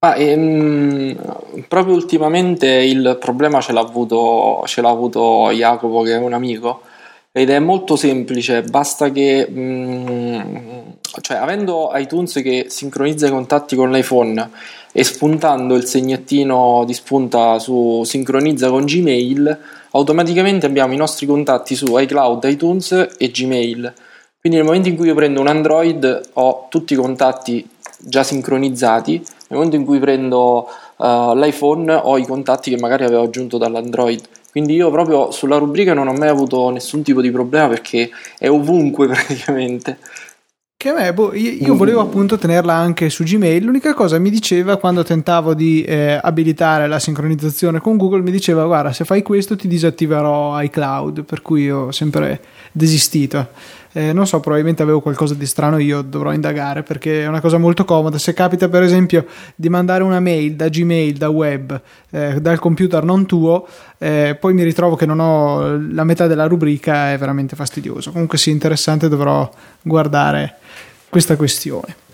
[0.00, 6.18] Ma, ehm, proprio ultimamente il problema ce l'ha, avuto, ce l'ha avuto Jacopo, che è
[6.18, 6.82] un amico,
[7.38, 10.40] ed è molto semplice, basta che, mh, mm,
[11.20, 14.50] cioè, avendo iTunes che sincronizza i contatti con l'iPhone
[14.90, 19.56] e spuntando il segnettino di spunta su sincronizza con Gmail,
[19.92, 23.94] automaticamente abbiamo i nostri contatti su iCloud, iTunes e Gmail.
[24.40, 27.64] Quindi nel momento in cui io prendo un Android ho tutti i contatti
[28.00, 33.22] già sincronizzati, nel momento in cui prendo uh, l'iPhone ho i contatti che magari avevo
[33.22, 34.37] aggiunto dall'Android.
[34.58, 38.48] Quindi io proprio sulla rubrica non ho mai avuto nessun tipo di problema perché è
[38.50, 39.98] ovunque praticamente.
[40.76, 43.62] Che a me, boh, io, io, volevo appunto tenerla anche su Gmail.
[43.62, 48.64] L'unica cosa mi diceva quando tentavo di eh, abilitare la sincronizzazione con Google, mi diceva:
[48.64, 51.22] Guarda, se fai questo ti disattiverò iCloud.
[51.22, 52.40] Per cui ho sempre
[52.72, 53.48] desistito.
[53.92, 57.58] Eh, non so, probabilmente avevo qualcosa di strano, io dovrò indagare perché è una cosa
[57.58, 58.18] molto comoda.
[58.18, 61.80] Se capita, per esempio, di mandare una mail da Gmail, da web,
[62.10, 63.66] eh, dal computer non tuo,
[63.98, 68.12] eh, poi mi ritrovo che non ho la metà della rubrica, è veramente fastidioso.
[68.12, 69.50] Comunque, sì, interessante, dovrò
[69.82, 70.56] guardare
[71.08, 72.06] questa questione.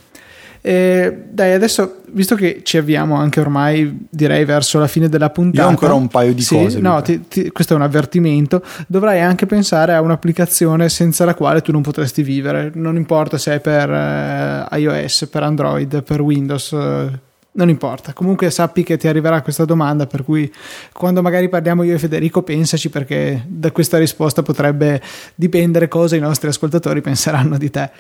[0.67, 5.61] Eh, dai, adesso, visto che ci avviamo anche ormai, direi, verso la fine della puntata.
[5.61, 6.81] Io ho ancora un paio di sì, cose.
[6.81, 8.63] No, ti, ti, questo è un avvertimento.
[8.87, 12.71] Dovrai anche pensare a un'applicazione senza la quale tu non potresti vivere.
[12.77, 16.73] Non importa se è per eh, iOS, per Android, per Windows.
[16.73, 17.11] Eh,
[17.57, 20.51] non importa, comunque sappi che ti arriverà questa domanda, per cui
[20.95, 25.01] quando magari parliamo io e Federico pensaci perché da questa risposta potrebbe
[25.35, 27.91] dipendere cosa i nostri ascoltatori penseranno di te.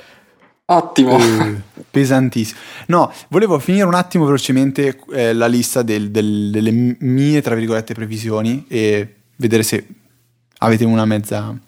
[0.66, 1.16] Ottimo.
[1.16, 1.60] Uh,
[1.90, 2.58] pesantissimo.
[2.86, 7.92] No, volevo finire un attimo velocemente eh, la lista del, del, delle mie, tra virgolette,
[7.92, 9.86] previsioni e vedere se
[10.58, 11.58] avete una mezza...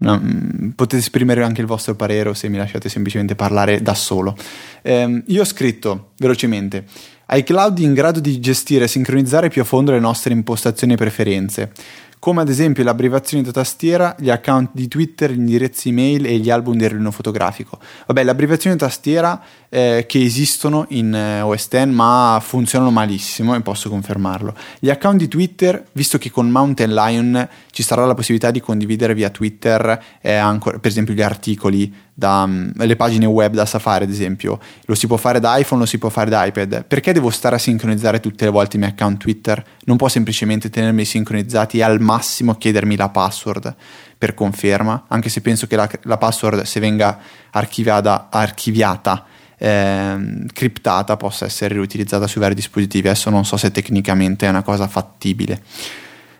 [0.00, 3.94] Una, mm, potete esprimere anche il vostro parere o se mi lasciate semplicemente parlare da
[3.94, 4.36] solo.
[4.82, 6.84] Eh, io ho scritto velocemente
[7.30, 11.72] iCloud in grado di gestire e sincronizzare più a fondo le nostre impostazioni e preferenze
[12.18, 16.50] come ad esempio l'abbreviazione da tastiera, gli account di Twitter, gli indirizzi email e gli
[16.50, 17.78] album del rilino fotografico.
[18.06, 19.40] Vabbè, l'abbreviazione tastiera
[19.70, 24.54] eh, che esistono in eh, OS X ma funzionano malissimo e posso confermarlo.
[24.78, 29.14] Gli account di Twitter, visto che con Mountain Lion ci sarà la possibilità di condividere
[29.14, 34.04] via Twitter eh, ancora, per esempio gli articoli da, um, le pagine web da Safari
[34.04, 37.12] ad esempio, lo si può fare da iPhone, lo si può fare da iPad, perché
[37.12, 39.64] devo stare a sincronizzare tutte le volte i miei account Twitter?
[39.84, 43.74] Non può semplicemente tenermi sincronizzati e al massimo chiedermi la password
[44.18, 49.26] per conferma, anche se penso che la, la password se venga archiviata, archiviata
[49.58, 54.62] eh, criptata possa essere riutilizzata su vari dispositivi, adesso non so se tecnicamente è una
[54.62, 55.62] cosa fattibile.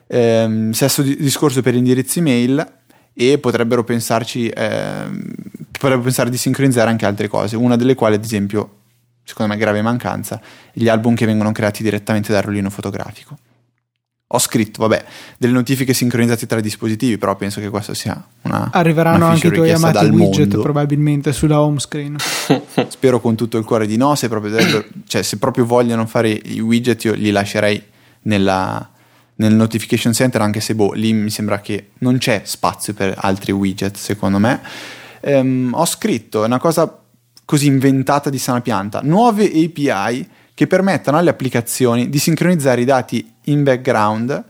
[0.06, 2.76] Eh, stesso discorso per indirizzi mail,
[3.20, 5.06] e potrebbero pensarci, eh,
[5.72, 8.76] potrebbero pensare di sincronizzare anche altre cose, una delle quali ad esempio,
[9.24, 10.40] secondo me grave mancanza,
[10.72, 13.36] gli album che vengono creati direttamente dal rollino fotografico.
[14.30, 15.04] Ho scritto, vabbè,
[15.38, 18.68] delle notifiche sincronizzate tra i dispositivi, però penso che questo sia una.
[18.70, 20.60] Arriveranno una anche i tuoi amati widget mondo.
[20.60, 22.16] probabilmente sulla home screen.
[22.88, 24.14] Spero con tutto il cuore di no.
[24.16, 27.82] Se proprio, cioè, se proprio vogliono fare i widget, io li lascerei
[28.22, 28.90] nella,
[29.36, 33.52] nel notification center, anche se boh, lì mi sembra che non c'è spazio per altri
[33.52, 34.60] widget, secondo me.
[35.20, 37.00] Ehm, ho scritto una cosa
[37.46, 40.28] così inventata di sana pianta, nuove API
[40.59, 44.44] che permettono alle applicazioni di sincronizzare i dati in background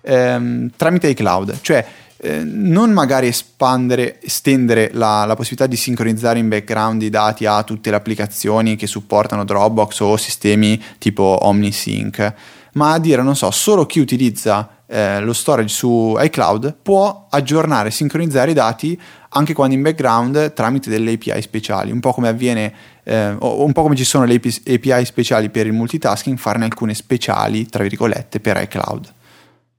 [0.00, 1.86] ehm, tramite iCloud, cioè
[2.16, 7.62] eh, non magari espandere, estendere la, la, possibilità di sincronizzare in background i dati a
[7.62, 12.34] tutte le applicazioni che supportano Dropbox o sistemi tipo OmniSync,
[12.72, 17.90] ma a dire, non so, solo chi utilizza eh, lo storage su iCloud può aggiornare
[17.90, 19.00] e sincronizzare i dati
[19.34, 22.74] anche quando in background tramite delle API speciali, un po' come avviene,
[23.04, 27.66] eh, un po' come ci sono le API speciali per il multitasking, farne alcune speciali,
[27.66, 29.14] tra virgolette, per iCloud.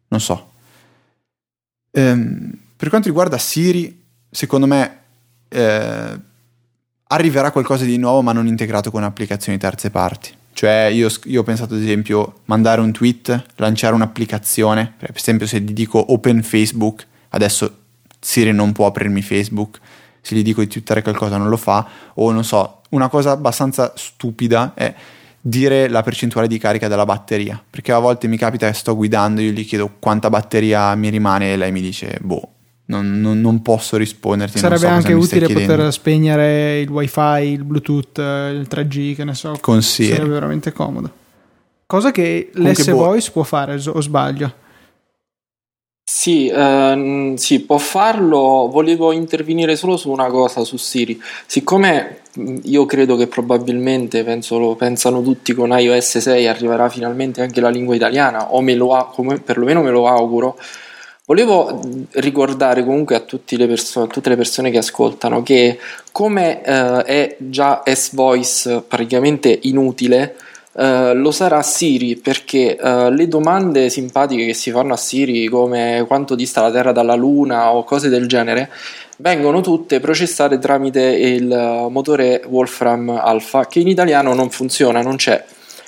[0.09, 0.51] Non so.
[1.91, 4.99] Ehm, per quanto riguarda Siri, secondo me
[5.49, 6.19] eh,
[7.07, 10.34] arriverà qualcosa di nuovo ma non integrato con applicazioni terze parti.
[10.53, 15.61] Cioè io, io, ho pensato ad esempio mandare un tweet, lanciare un'applicazione, per esempio se
[15.61, 17.80] gli dico open Facebook, adesso
[18.19, 19.80] Siri non può aprirmi Facebook,
[20.24, 23.91] se gli dico di twittare qualcosa non lo fa, o non so, una cosa abbastanza
[23.95, 24.93] stupida è
[25.41, 29.41] dire la percentuale di carica della batteria, perché a volte mi capita che sto guidando,
[29.41, 32.47] io gli chiedo quanta batteria mi rimane e lei mi dice boh,
[32.86, 34.57] non, non, non, posso risponderti.
[34.57, 39.57] Sarebbe so anche utile poter spegnere il wifi, il bluetooth, il 3G, che ne so.
[39.59, 40.15] Con Siri.
[40.15, 41.11] Sarebbe veramente comodo.
[41.86, 42.95] Cosa che l'S boh.
[42.95, 44.61] Voice può fare, o sbaglio?
[46.05, 48.69] Sì, ehm, sì, può farlo.
[48.71, 51.19] Volevo intervenire solo su una cosa su Siri.
[51.45, 52.21] Siccome
[52.63, 57.69] io credo che probabilmente, penso, lo pensano tutti, con iOS 6 arriverà finalmente anche la
[57.69, 60.57] lingua italiana, o me lo, come, perlomeno me lo auguro.
[61.25, 61.79] Volevo
[62.13, 63.23] ricordare comunque a,
[63.57, 65.79] le persone, a tutte le persone che ascoltano che
[66.11, 70.35] come eh, è già S-Voice praticamente inutile,
[70.76, 76.03] eh, lo sarà Siri perché uh, le domande simpatiche che si fanno a Siri come
[76.07, 78.71] quanto dista la Terra dalla Luna o cose del genere
[79.17, 85.43] vengono tutte processate tramite il motore Wolfram Alpha che in italiano non funziona, non c'è.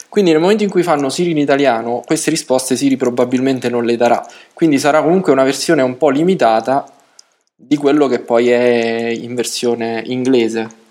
[0.08, 3.98] Quindi nel momento in cui fanno Siri in italiano, queste risposte Siri probabilmente non le
[3.98, 4.26] darà.
[4.54, 6.86] Quindi sarà comunque una versione un po' limitata
[7.56, 10.84] di quello che poi è in versione inglese.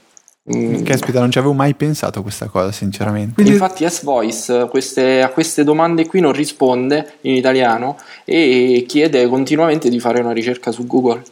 [0.47, 0.83] Mm.
[0.83, 3.35] Caspita, non ci avevo mai pensato a questa cosa, sinceramente.
[3.35, 3.53] Quindi...
[3.53, 9.99] Infatti, S-Voice queste, a queste domande qui non risponde in italiano e chiede continuamente di
[9.99, 11.23] fare una ricerca su Google.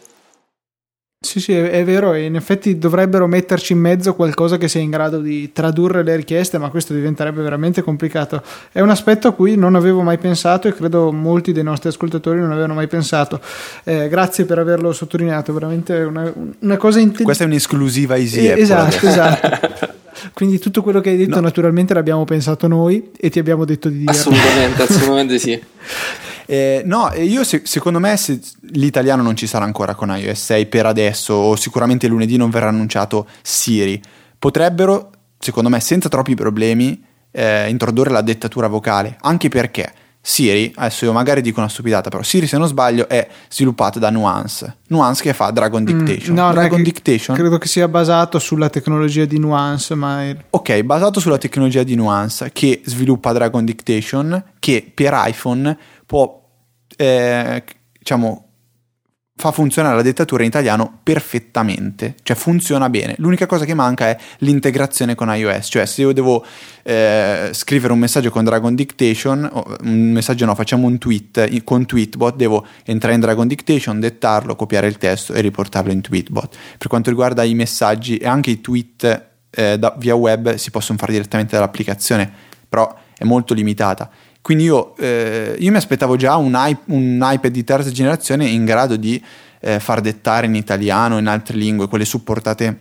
[1.23, 4.91] Sì, sì, è, vero, e in effetti dovrebbero metterci in mezzo qualcosa che sia in
[4.91, 8.43] grado di tradurre le richieste, ma questo diventerebbe veramente complicato.
[8.73, 12.41] È un aspetto a cui non avevo mai pensato e credo molti dei nostri ascoltatori
[12.41, 13.41] non avevano mai pensato.
[13.85, 17.23] Eh, grazie per averlo sottolineato, veramente una, una cosa intelligente.
[17.23, 18.45] Questa è un'esclusiva easy.
[18.45, 20.01] Eh, esatto, esatto.
[20.33, 21.43] Quindi tutto quello che hai detto no.
[21.43, 24.11] naturalmente l'abbiamo pensato noi e ti abbiamo detto di dire.
[24.11, 25.63] Assolutamente, assolutamente sì.
[26.47, 28.41] Eh, no, io se, secondo me se
[28.73, 32.69] l'italiano non ci sarà ancora con iOS 6 per adesso, o sicuramente lunedì non verrà
[32.69, 34.01] annunciato Siri.
[34.39, 39.93] Potrebbero, secondo me, senza troppi problemi, eh, introdurre la dettatura vocale, anche perché
[40.25, 44.09] Siri, adesso io magari dico una stupidata, però Siri se non sbaglio è sviluppato da
[44.09, 44.77] Nuance.
[44.87, 46.35] Nuance che fa Dragon mm, Dictation.
[46.35, 50.37] Mm, no, Dragon Dictation credo che sia basato sulla tecnologia di Nuance, ma è...
[50.51, 55.77] Ok, basato sulla tecnologia di Nuance che sviluppa Dragon Dictation che per iPhone
[56.13, 56.47] può
[56.95, 57.65] eh,
[57.99, 58.49] diciamo,
[59.35, 63.15] fa funzionare la dettatura in italiano perfettamente, cioè funziona bene.
[63.17, 66.45] L'unica cosa che manca è l'integrazione con iOS, cioè se io devo
[66.83, 69.51] eh, scrivere un messaggio con Dragon Dictation,
[69.85, 74.89] un messaggio no, facciamo un tweet con Tweetbot, devo entrare in Dragon Dictation, dettarlo, copiare
[74.89, 76.57] il testo e riportarlo in Tweetbot.
[76.77, 80.99] Per quanto riguarda i messaggi e anche i tweet eh, da, via web si possono
[80.99, 82.31] fare direttamente dall'applicazione,
[82.69, 84.11] però è molto limitata.
[84.43, 86.53] Quindi io, eh, io mi aspettavo già un,
[86.87, 89.23] un, iPad di terza generazione in grado di
[89.61, 92.79] eh, far dettare in italiano, in altre lingue, quelle supportate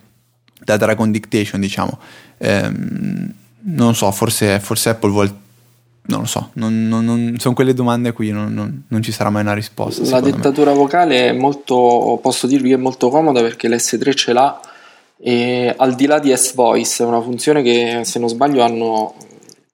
[0.59, 1.99] da Dragon Dictation, diciamo.
[2.39, 3.32] Ehm,
[3.64, 5.39] non so, forse, forse, Apple vuole...
[6.03, 9.53] Non lo so, non, non, non, sono quelle domande qui, non, ci sarà mai una
[9.53, 10.01] risposta.
[10.09, 10.78] La dettatura me.
[10.78, 14.59] vocale è molto, posso dirvi che è molto comoda perché l'S3 ce l'ha
[15.24, 19.14] e al di là di S-Voice è una funzione che se non sbaglio hanno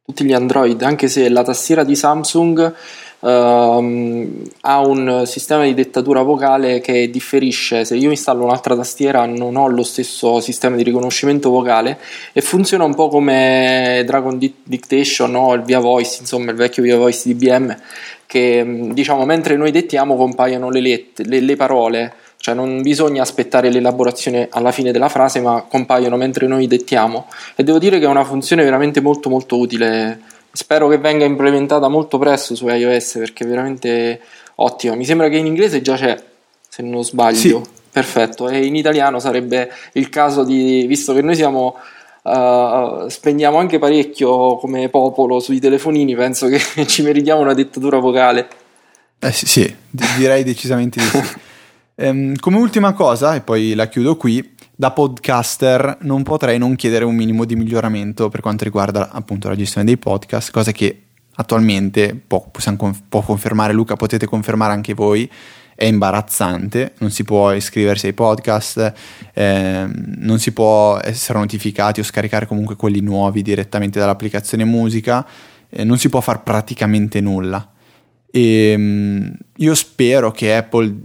[0.07, 2.73] tutti gli Android, anche se la tastiera di Samsung
[3.19, 7.83] Um, ha un sistema di dettatura vocale che differisce.
[7.83, 11.97] Se io installo un'altra tastiera, non ho lo stesso sistema di riconoscimento vocale
[12.31, 16.97] e funziona un po' come Dragon Dictation o il Via Voice, insomma, il vecchio Via
[16.97, 17.75] Voice di IBM,
[18.27, 23.69] che diciamo mentre noi dettiamo compaiono le, lette, le, le parole cioè non bisogna aspettare
[23.69, 27.27] l'elaborazione alla fine della frase, ma compaiono mentre noi dettiamo.
[27.55, 30.21] E devo dire che è una funzione veramente molto molto utile.
[30.51, 34.21] Spero che venga implementata molto presto su iOS perché è veramente
[34.55, 34.95] ottima.
[34.95, 36.21] Mi sembra che in inglese già c'è,
[36.67, 37.37] se non sbaglio.
[37.37, 37.61] Sì.
[37.91, 38.47] Perfetto.
[38.49, 41.75] E in italiano sarebbe il caso di, visto che noi siamo
[42.27, 48.49] Uh, spendiamo anche parecchio come popolo sui telefonini, penso che ci meritiamo una dettatura vocale.
[49.19, 49.75] Eh sì, sì
[50.17, 51.23] direi decisamente di sì.
[51.99, 57.05] Ehm, come ultima cosa, e poi la chiudo qui, da podcaster non potrei non chiedere
[57.05, 61.01] un minimo di miglioramento per quanto riguarda appunto la gestione dei podcast, cosa che
[61.33, 65.27] attualmente può, possiamo, può confermare Luca, potete confermare anche voi,
[65.73, 68.93] è imbarazzante, non si può iscriversi ai podcast,
[69.33, 75.25] eh, non si può essere notificati o scaricare comunque quelli nuovi direttamente dall'applicazione musica,
[75.67, 77.71] eh, non si può fare praticamente nulla.
[78.29, 80.95] E ehm, io spero che Apple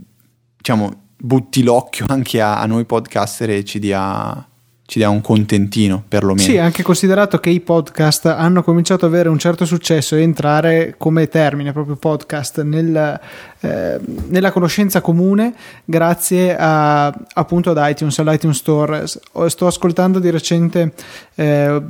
[0.62, 4.48] diciamo, butti l'occhio anche a, a noi podcaster e ci dia
[4.92, 6.46] ci dia un contentino perlomeno.
[6.46, 10.96] Sì, anche considerato che i podcast hanno cominciato ad avere un certo successo e entrare
[10.98, 13.18] come termine proprio podcast nel,
[13.60, 15.54] eh, nella conoscenza comune
[15.86, 19.04] grazie a, appunto ad iTunes, all'iTunes Store.
[19.06, 20.92] Sto ascoltando di recente
[21.36, 21.82] eh,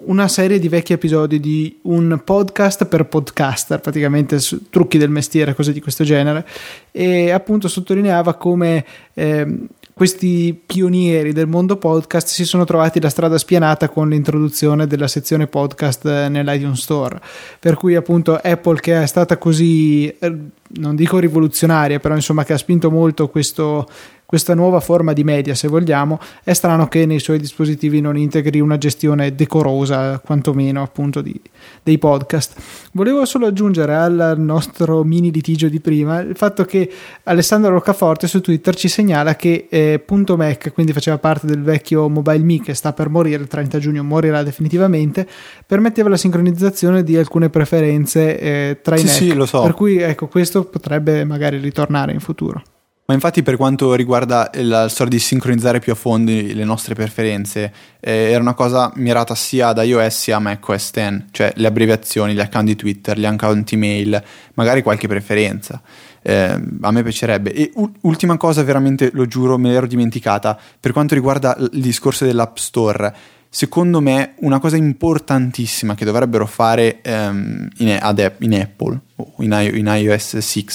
[0.00, 4.38] una serie di vecchi episodi di un podcast per podcaster, praticamente
[4.68, 6.46] trucchi del mestiere, cose di questo genere,
[6.90, 8.84] e appunto sottolineava come
[9.14, 9.46] eh,
[10.00, 15.46] questi pionieri del mondo podcast si sono trovati la strada spianata con l'introduzione della sezione
[15.46, 17.20] podcast nell'iTunes Store.
[17.58, 20.36] Per cui appunto Apple che è stata così eh,
[20.68, 23.86] non dico rivoluzionaria, però insomma che ha spinto molto questo,
[24.30, 28.60] questa nuova forma di media, se vogliamo, è strano che nei suoi dispositivi non integri
[28.60, 31.34] una gestione decorosa, quantomeno appunto di,
[31.82, 32.54] dei podcast.
[32.92, 36.88] Volevo solo aggiungere al nostro mini litigio di prima il fatto che
[37.24, 40.04] Alessandro Roccaforte su Twitter ci segnala che eh,
[40.36, 44.04] .Mac, quindi faceva parte del vecchio Mobile Me che sta per morire, il 30 giugno
[44.04, 45.26] morirà definitivamente,
[45.66, 49.14] permetteva la sincronizzazione di alcune preferenze eh, tra sì, i Mac.
[49.16, 49.62] Sì, lo so.
[49.62, 52.62] Per cui ecco, questo potrebbe magari ritornare in futuro.
[53.10, 57.72] Ma infatti per quanto riguarda la storia di sincronizzare più a fondo le nostre preferenze,
[57.98, 62.34] eh, era una cosa mirata sia ad iOS sia a macOS 10, cioè le abbreviazioni,
[62.34, 64.22] gli account di Twitter, gli account email,
[64.54, 65.82] magari qualche preferenza.
[66.22, 67.52] Eh, a me piacerebbe.
[67.52, 72.24] E u- ultima cosa, veramente lo giuro, me l'ero dimenticata, per quanto riguarda il discorso
[72.24, 73.12] dell'App Store.
[73.48, 79.50] Secondo me una cosa importantissima che dovrebbero fare ehm, in, ad, in, Apple o in,
[79.74, 80.66] in iOS 6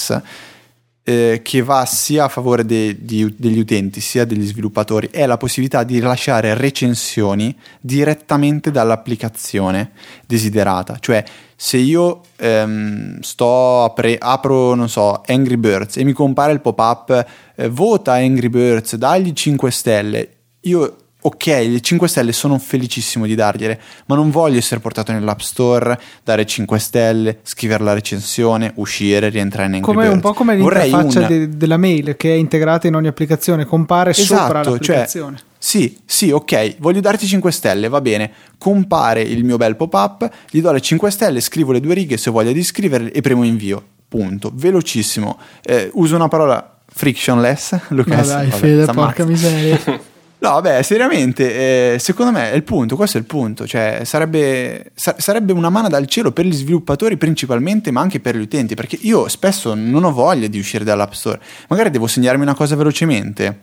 [1.07, 5.37] eh, che va sia a favore de, di, degli utenti sia degli sviluppatori è la
[5.37, 9.91] possibilità di rilasciare recensioni direttamente dall'applicazione
[10.25, 10.97] desiderata.
[10.99, 11.23] Cioè,
[11.55, 17.25] se io ehm, apre, apro, non so, Angry Birds e mi compare il pop-up
[17.55, 20.29] eh, vota Angry Birds, dagli 5 stelle,
[20.61, 20.95] io
[21.25, 25.99] ok, le 5 stelle sono felicissimo di dargliele, ma non voglio essere portato nell'App Store,
[26.23, 31.27] dare 5 stelle, scrivere la recensione, uscire, rientrare in come, Un po' come l'interfaccia una...
[31.27, 35.37] de- della mail che è integrata in ogni applicazione, compare esatto, sopra l'applicazione.
[35.37, 40.29] Cioè, sì, sì, ok, voglio darti 5 stelle, va bene, compare il mio bel pop-up,
[40.51, 43.21] gli do le 5 stelle, scrivo le due righe se ho voglia di scriverle e
[43.21, 43.83] premo invio.
[44.07, 44.51] Punto.
[44.53, 45.39] Velocissimo.
[45.63, 48.27] Eh, uso una parola frictionless, Lucas.
[48.27, 49.99] No dai, vabbè, Fede, porca miseria.
[50.37, 54.91] No, beh, seriamente, eh, secondo me è il punto, questo è il punto, cioè sarebbe,
[54.93, 58.75] sa- sarebbe, una mano dal cielo per gli sviluppatori principalmente, ma anche per gli utenti,
[58.75, 62.75] perché io spesso non ho voglia di uscire dall'App Store, magari devo segnarmi una cosa
[62.75, 63.59] velocemente,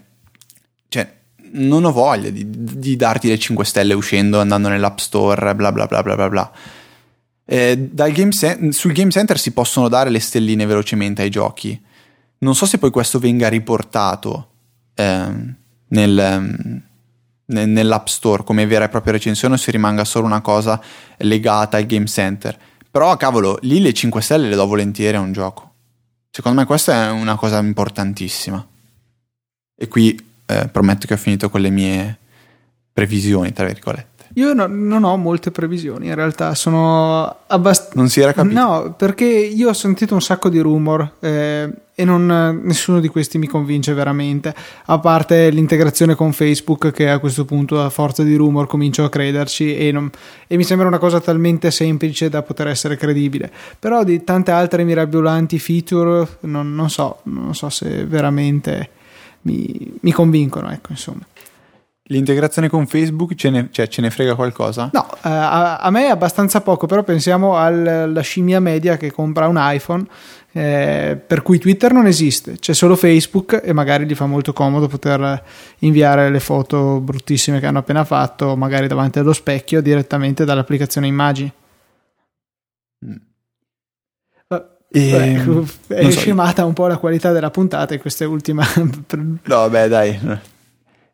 [0.89, 1.09] cioè
[1.53, 5.87] non ho voglia di, di darti le 5 stelle uscendo, andando nell'App Store, bla bla
[5.87, 6.53] bla bla bla bla.
[7.45, 11.81] Eh, game sen- sul Game Center si possono dare le stelline velocemente ai giochi,
[12.39, 14.49] non so se poi questo venga riportato.
[14.95, 15.57] Ehm,
[15.93, 16.93] nel,
[17.45, 20.81] nel, nell'App Store come vera e propria recensione o se rimanga solo una cosa
[21.19, 22.59] legata al Game Center.
[22.91, 25.71] Però, cavolo, lì le 5 stelle le do volentieri a un gioco.
[26.31, 28.67] Secondo me questa è una cosa importantissima.
[29.75, 32.19] E qui eh, prometto che ho finito con le mie
[32.93, 34.11] previsioni, tra virgolette.
[34.35, 37.93] Io no, non ho molte previsioni, in realtà sono abbastanza...
[37.97, 38.59] Non si era capito?
[38.59, 43.39] No, perché io ho sentito un sacco di rumor eh, e non, nessuno di questi
[43.39, 44.55] mi convince veramente,
[44.87, 49.11] a parte l'integrazione con Facebook che a questo punto a forza di rumor comincio a
[49.11, 50.11] crederci e, non,
[50.47, 53.51] e mi sembra una cosa talmente semplice da poter essere credibile.
[53.79, 58.91] Però di tante altre mirabolanti feature non, non so, non so se veramente
[59.43, 61.27] mi, mi convincono, ecco insomma.
[62.07, 64.91] L'integrazione con Facebook ce ne, cioè, ce ne frega qualcosa?
[64.93, 69.47] No, eh, a, a, me è abbastanza poco, però pensiamo alla scimmia media che compra
[69.47, 70.05] un iPhone,
[70.53, 74.87] eh, per cui Twitter non esiste, c'è solo Facebook e magari gli fa molto comodo
[74.87, 75.43] poter
[75.79, 81.53] inviare le foto bruttissime che hanno appena fatto, magari davanti allo specchio, direttamente dall'applicazione immagini.
[83.07, 83.17] Mm.
[84.95, 85.43] E...
[85.87, 86.69] Beh, è scemata so.
[86.69, 88.63] un po' la qualità della puntata in questa ultima.
[89.45, 90.21] no, beh, dai.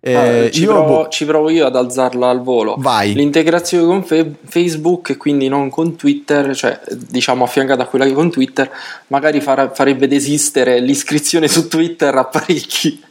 [0.00, 1.08] Eh, ci, io, provo, boh.
[1.08, 2.76] ci, provo, io ad alzarla al volo.
[2.78, 3.14] Vai.
[3.14, 8.12] L'integrazione con fe- Facebook e quindi non con Twitter, cioè diciamo affiancata a quella che
[8.12, 8.70] con Twitter,
[9.08, 13.06] magari far- farebbe desistere l'iscrizione su Twitter a parecchi.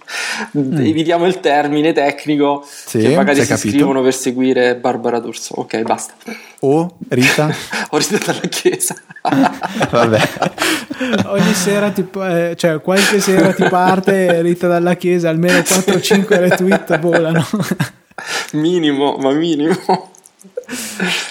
[0.57, 0.77] Mm.
[0.85, 3.67] Evitiamo il termine tecnico sì, che magari si capito.
[3.67, 5.55] iscrivono per seguire Barbara D'Urso.
[5.55, 6.13] Ok, basta.
[6.59, 7.49] O Rita?
[7.91, 8.95] o Rita dalla Chiesa.
[9.91, 10.29] Vabbè.
[11.25, 16.99] Ogni sera, ti, eh, cioè qualche sera ti parte Rita dalla Chiesa, almeno 4-5 retweet
[16.99, 17.45] volano.
[18.53, 19.75] minimo, ma minimo.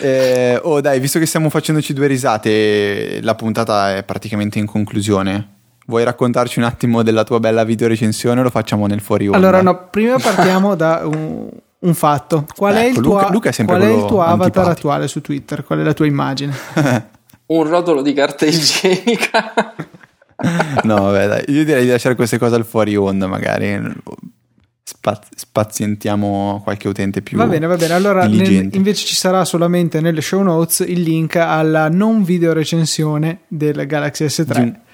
[0.01, 5.56] Eh, oh dai, visto che stiamo facendoci due risate, la puntata è praticamente in conclusione.
[5.89, 9.39] Vuoi raccontarci un attimo della tua bella video recensione o lo facciamo nel fuori onda?
[9.39, 12.45] Allora, no, prima partiamo da un, un fatto.
[12.57, 14.71] Qual, ecco, è, il tuo, Luca, Luca è qual è il tuo avatar antipatico.
[14.71, 15.63] attuale su Twitter?
[15.63, 16.53] Qual è la tua immagine?
[17.47, 19.75] un rotolo di carta igienica.
[20.83, 21.45] no, vabbè, dai.
[21.49, 23.81] io direi di lasciare queste cose al fuori onda, magari.
[24.83, 27.37] Spaz- spazientiamo qualche utente più.
[27.37, 27.95] Va bene, va bene.
[27.95, 33.43] Allora, nel, invece ci sarà solamente nelle show notes il link alla non video recensione
[33.47, 34.85] del Galaxy S3.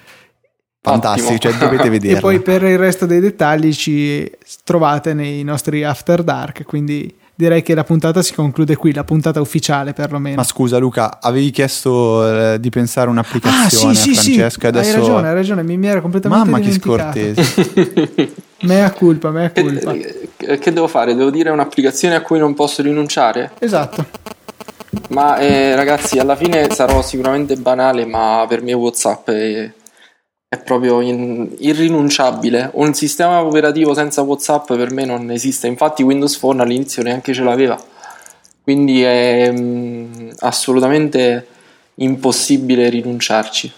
[0.85, 2.17] Fantastico, cioè dovete vedere.
[2.17, 4.29] e poi per il resto dei dettagli ci
[4.65, 9.39] trovate nei nostri After Dark, quindi direi che la puntata si conclude qui, la puntata
[9.39, 10.35] ufficiale perlomeno.
[10.35, 14.89] Ma scusa Luca, avevi chiesto eh, di pensare un'applicazione ah, sì, a Francesco sì, adesso...
[14.89, 18.33] Hai ragione, hai ragione, mi, mi era completamente Mamma che scortese.
[18.63, 19.93] mea culpa, mea culpa.
[19.93, 21.15] Che, che devo fare?
[21.15, 23.51] Devo dire un'applicazione a cui non posso rinunciare?
[23.59, 24.05] Esatto.
[25.09, 29.71] Ma eh, ragazzi, alla fine sarò sicuramente banale, ma per me WhatsApp è,
[30.53, 32.69] è proprio in, irrinunciabile.
[32.73, 35.65] Un sistema operativo senza WhatsApp per me non esiste.
[35.65, 37.79] Infatti, Windows Phone all'inizio neanche ce l'aveva.
[38.61, 41.47] Quindi è mh, assolutamente
[41.95, 43.71] impossibile rinunciarci.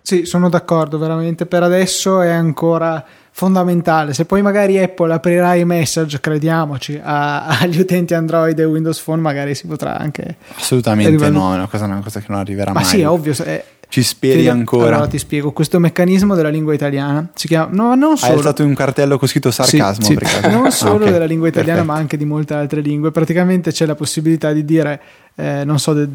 [0.00, 1.44] Sì, sono d'accordo, veramente.
[1.44, 4.14] Per adesso è ancora fondamentale.
[4.14, 9.20] Se poi magari Apple aprirà i message, crediamoci, a, agli utenti Android e Windows Phone,
[9.20, 10.36] magari si potrà anche.
[10.54, 11.32] Assolutamente arrivare...
[11.32, 12.82] no, è una cosa, una cosa, che non arriverà Ma mai.
[12.84, 13.34] Ma sì, è ovvio.
[13.42, 14.96] È, ci speri Fede, ancora?
[14.96, 17.70] Allora ti spiego, questo meccanismo della lingua italiana si chiama...
[17.72, 18.32] No, non solo...
[18.32, 20.50] Hai alzato un cartello con scritto sarcasmo sì, sì.
[20.50, 21.12] Non solo ah, okay.
[21.12, 21.92] della lingua italiana Perfetto.
[21.94, 23.10] ma anche di molte altre lingue.
[23.10, 25.00] Praticamente c'è la possibilità di dire,
[25.36, 26.08] eh, non so, de-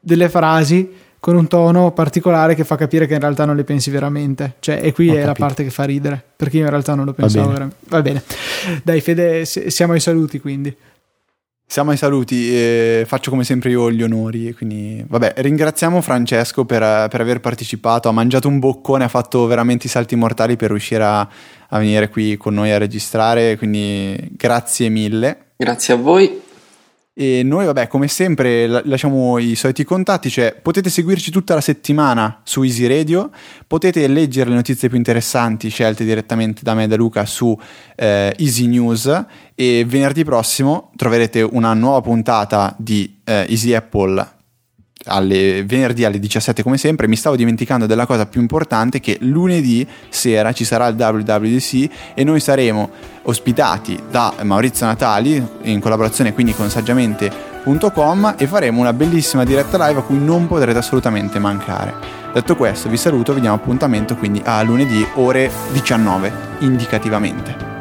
[0.00, 3.90] delle frasi con un tono particolare che fa capire che in realtà non le pensi
[3.90, 4.54] veramente.
[4.60, 5.32] Cioè, e qui Ho è capito.
[5.40, 7.76] la parte che fa ridere, perché io in realtà non lo pensavo veramente.
[7.88, 8.22] Va bene.
[8.84, 10.74] Dai Fede, siamo ai saluti quindi.
[11.70, 17.08] Siamo ai saluti, eh, faccio come sempre io gli onori, quindi vabbè, ringraziamo Francesco per,
[17.10, 21.04] per, aver partecipato, ha mangiato un boccone, ha fatto veramente i salti mortali per riuscire
[21.04, 25.50] a, a venire qui con noi a registrare, quindi grazie mille.
[25.58, 26.40] Grazie a voi.
[27.20, 32.42] E noi, vabbè, come sempre, lasciamo i soliti contatti, cioè potete seguirci tutta la settimana
[32.44, 33.30] su Easy Radio,
[33.66, 37.58] potete leggere le notizie più interessanti scelte direttamente da me e da Luca su
[37.96, 39.24] eh, Easy News
[39.56, 44.36] e venerdì prossimo troverete una nuova puntata di eh, Easy Apple
[45.08, 49.86] alle, venerdì alle 17 come sempre mi stavo dimenticando della cosa più importante che lunedì
[50.08, 52.90] sera ci sarà il WWDC e noi saremo
[53.22, 60.00] ospitati da Maurizio Natali in collaborazione quindi con saggiamente.com e faremo una bellissima diretta live
[60.00, 61.94] a cui non potrete assolutamente mancare.
[62.32, 67.77] Detto questo vi saluto vi diamo appuntamento quindi a lunedì ore 19 indicativamente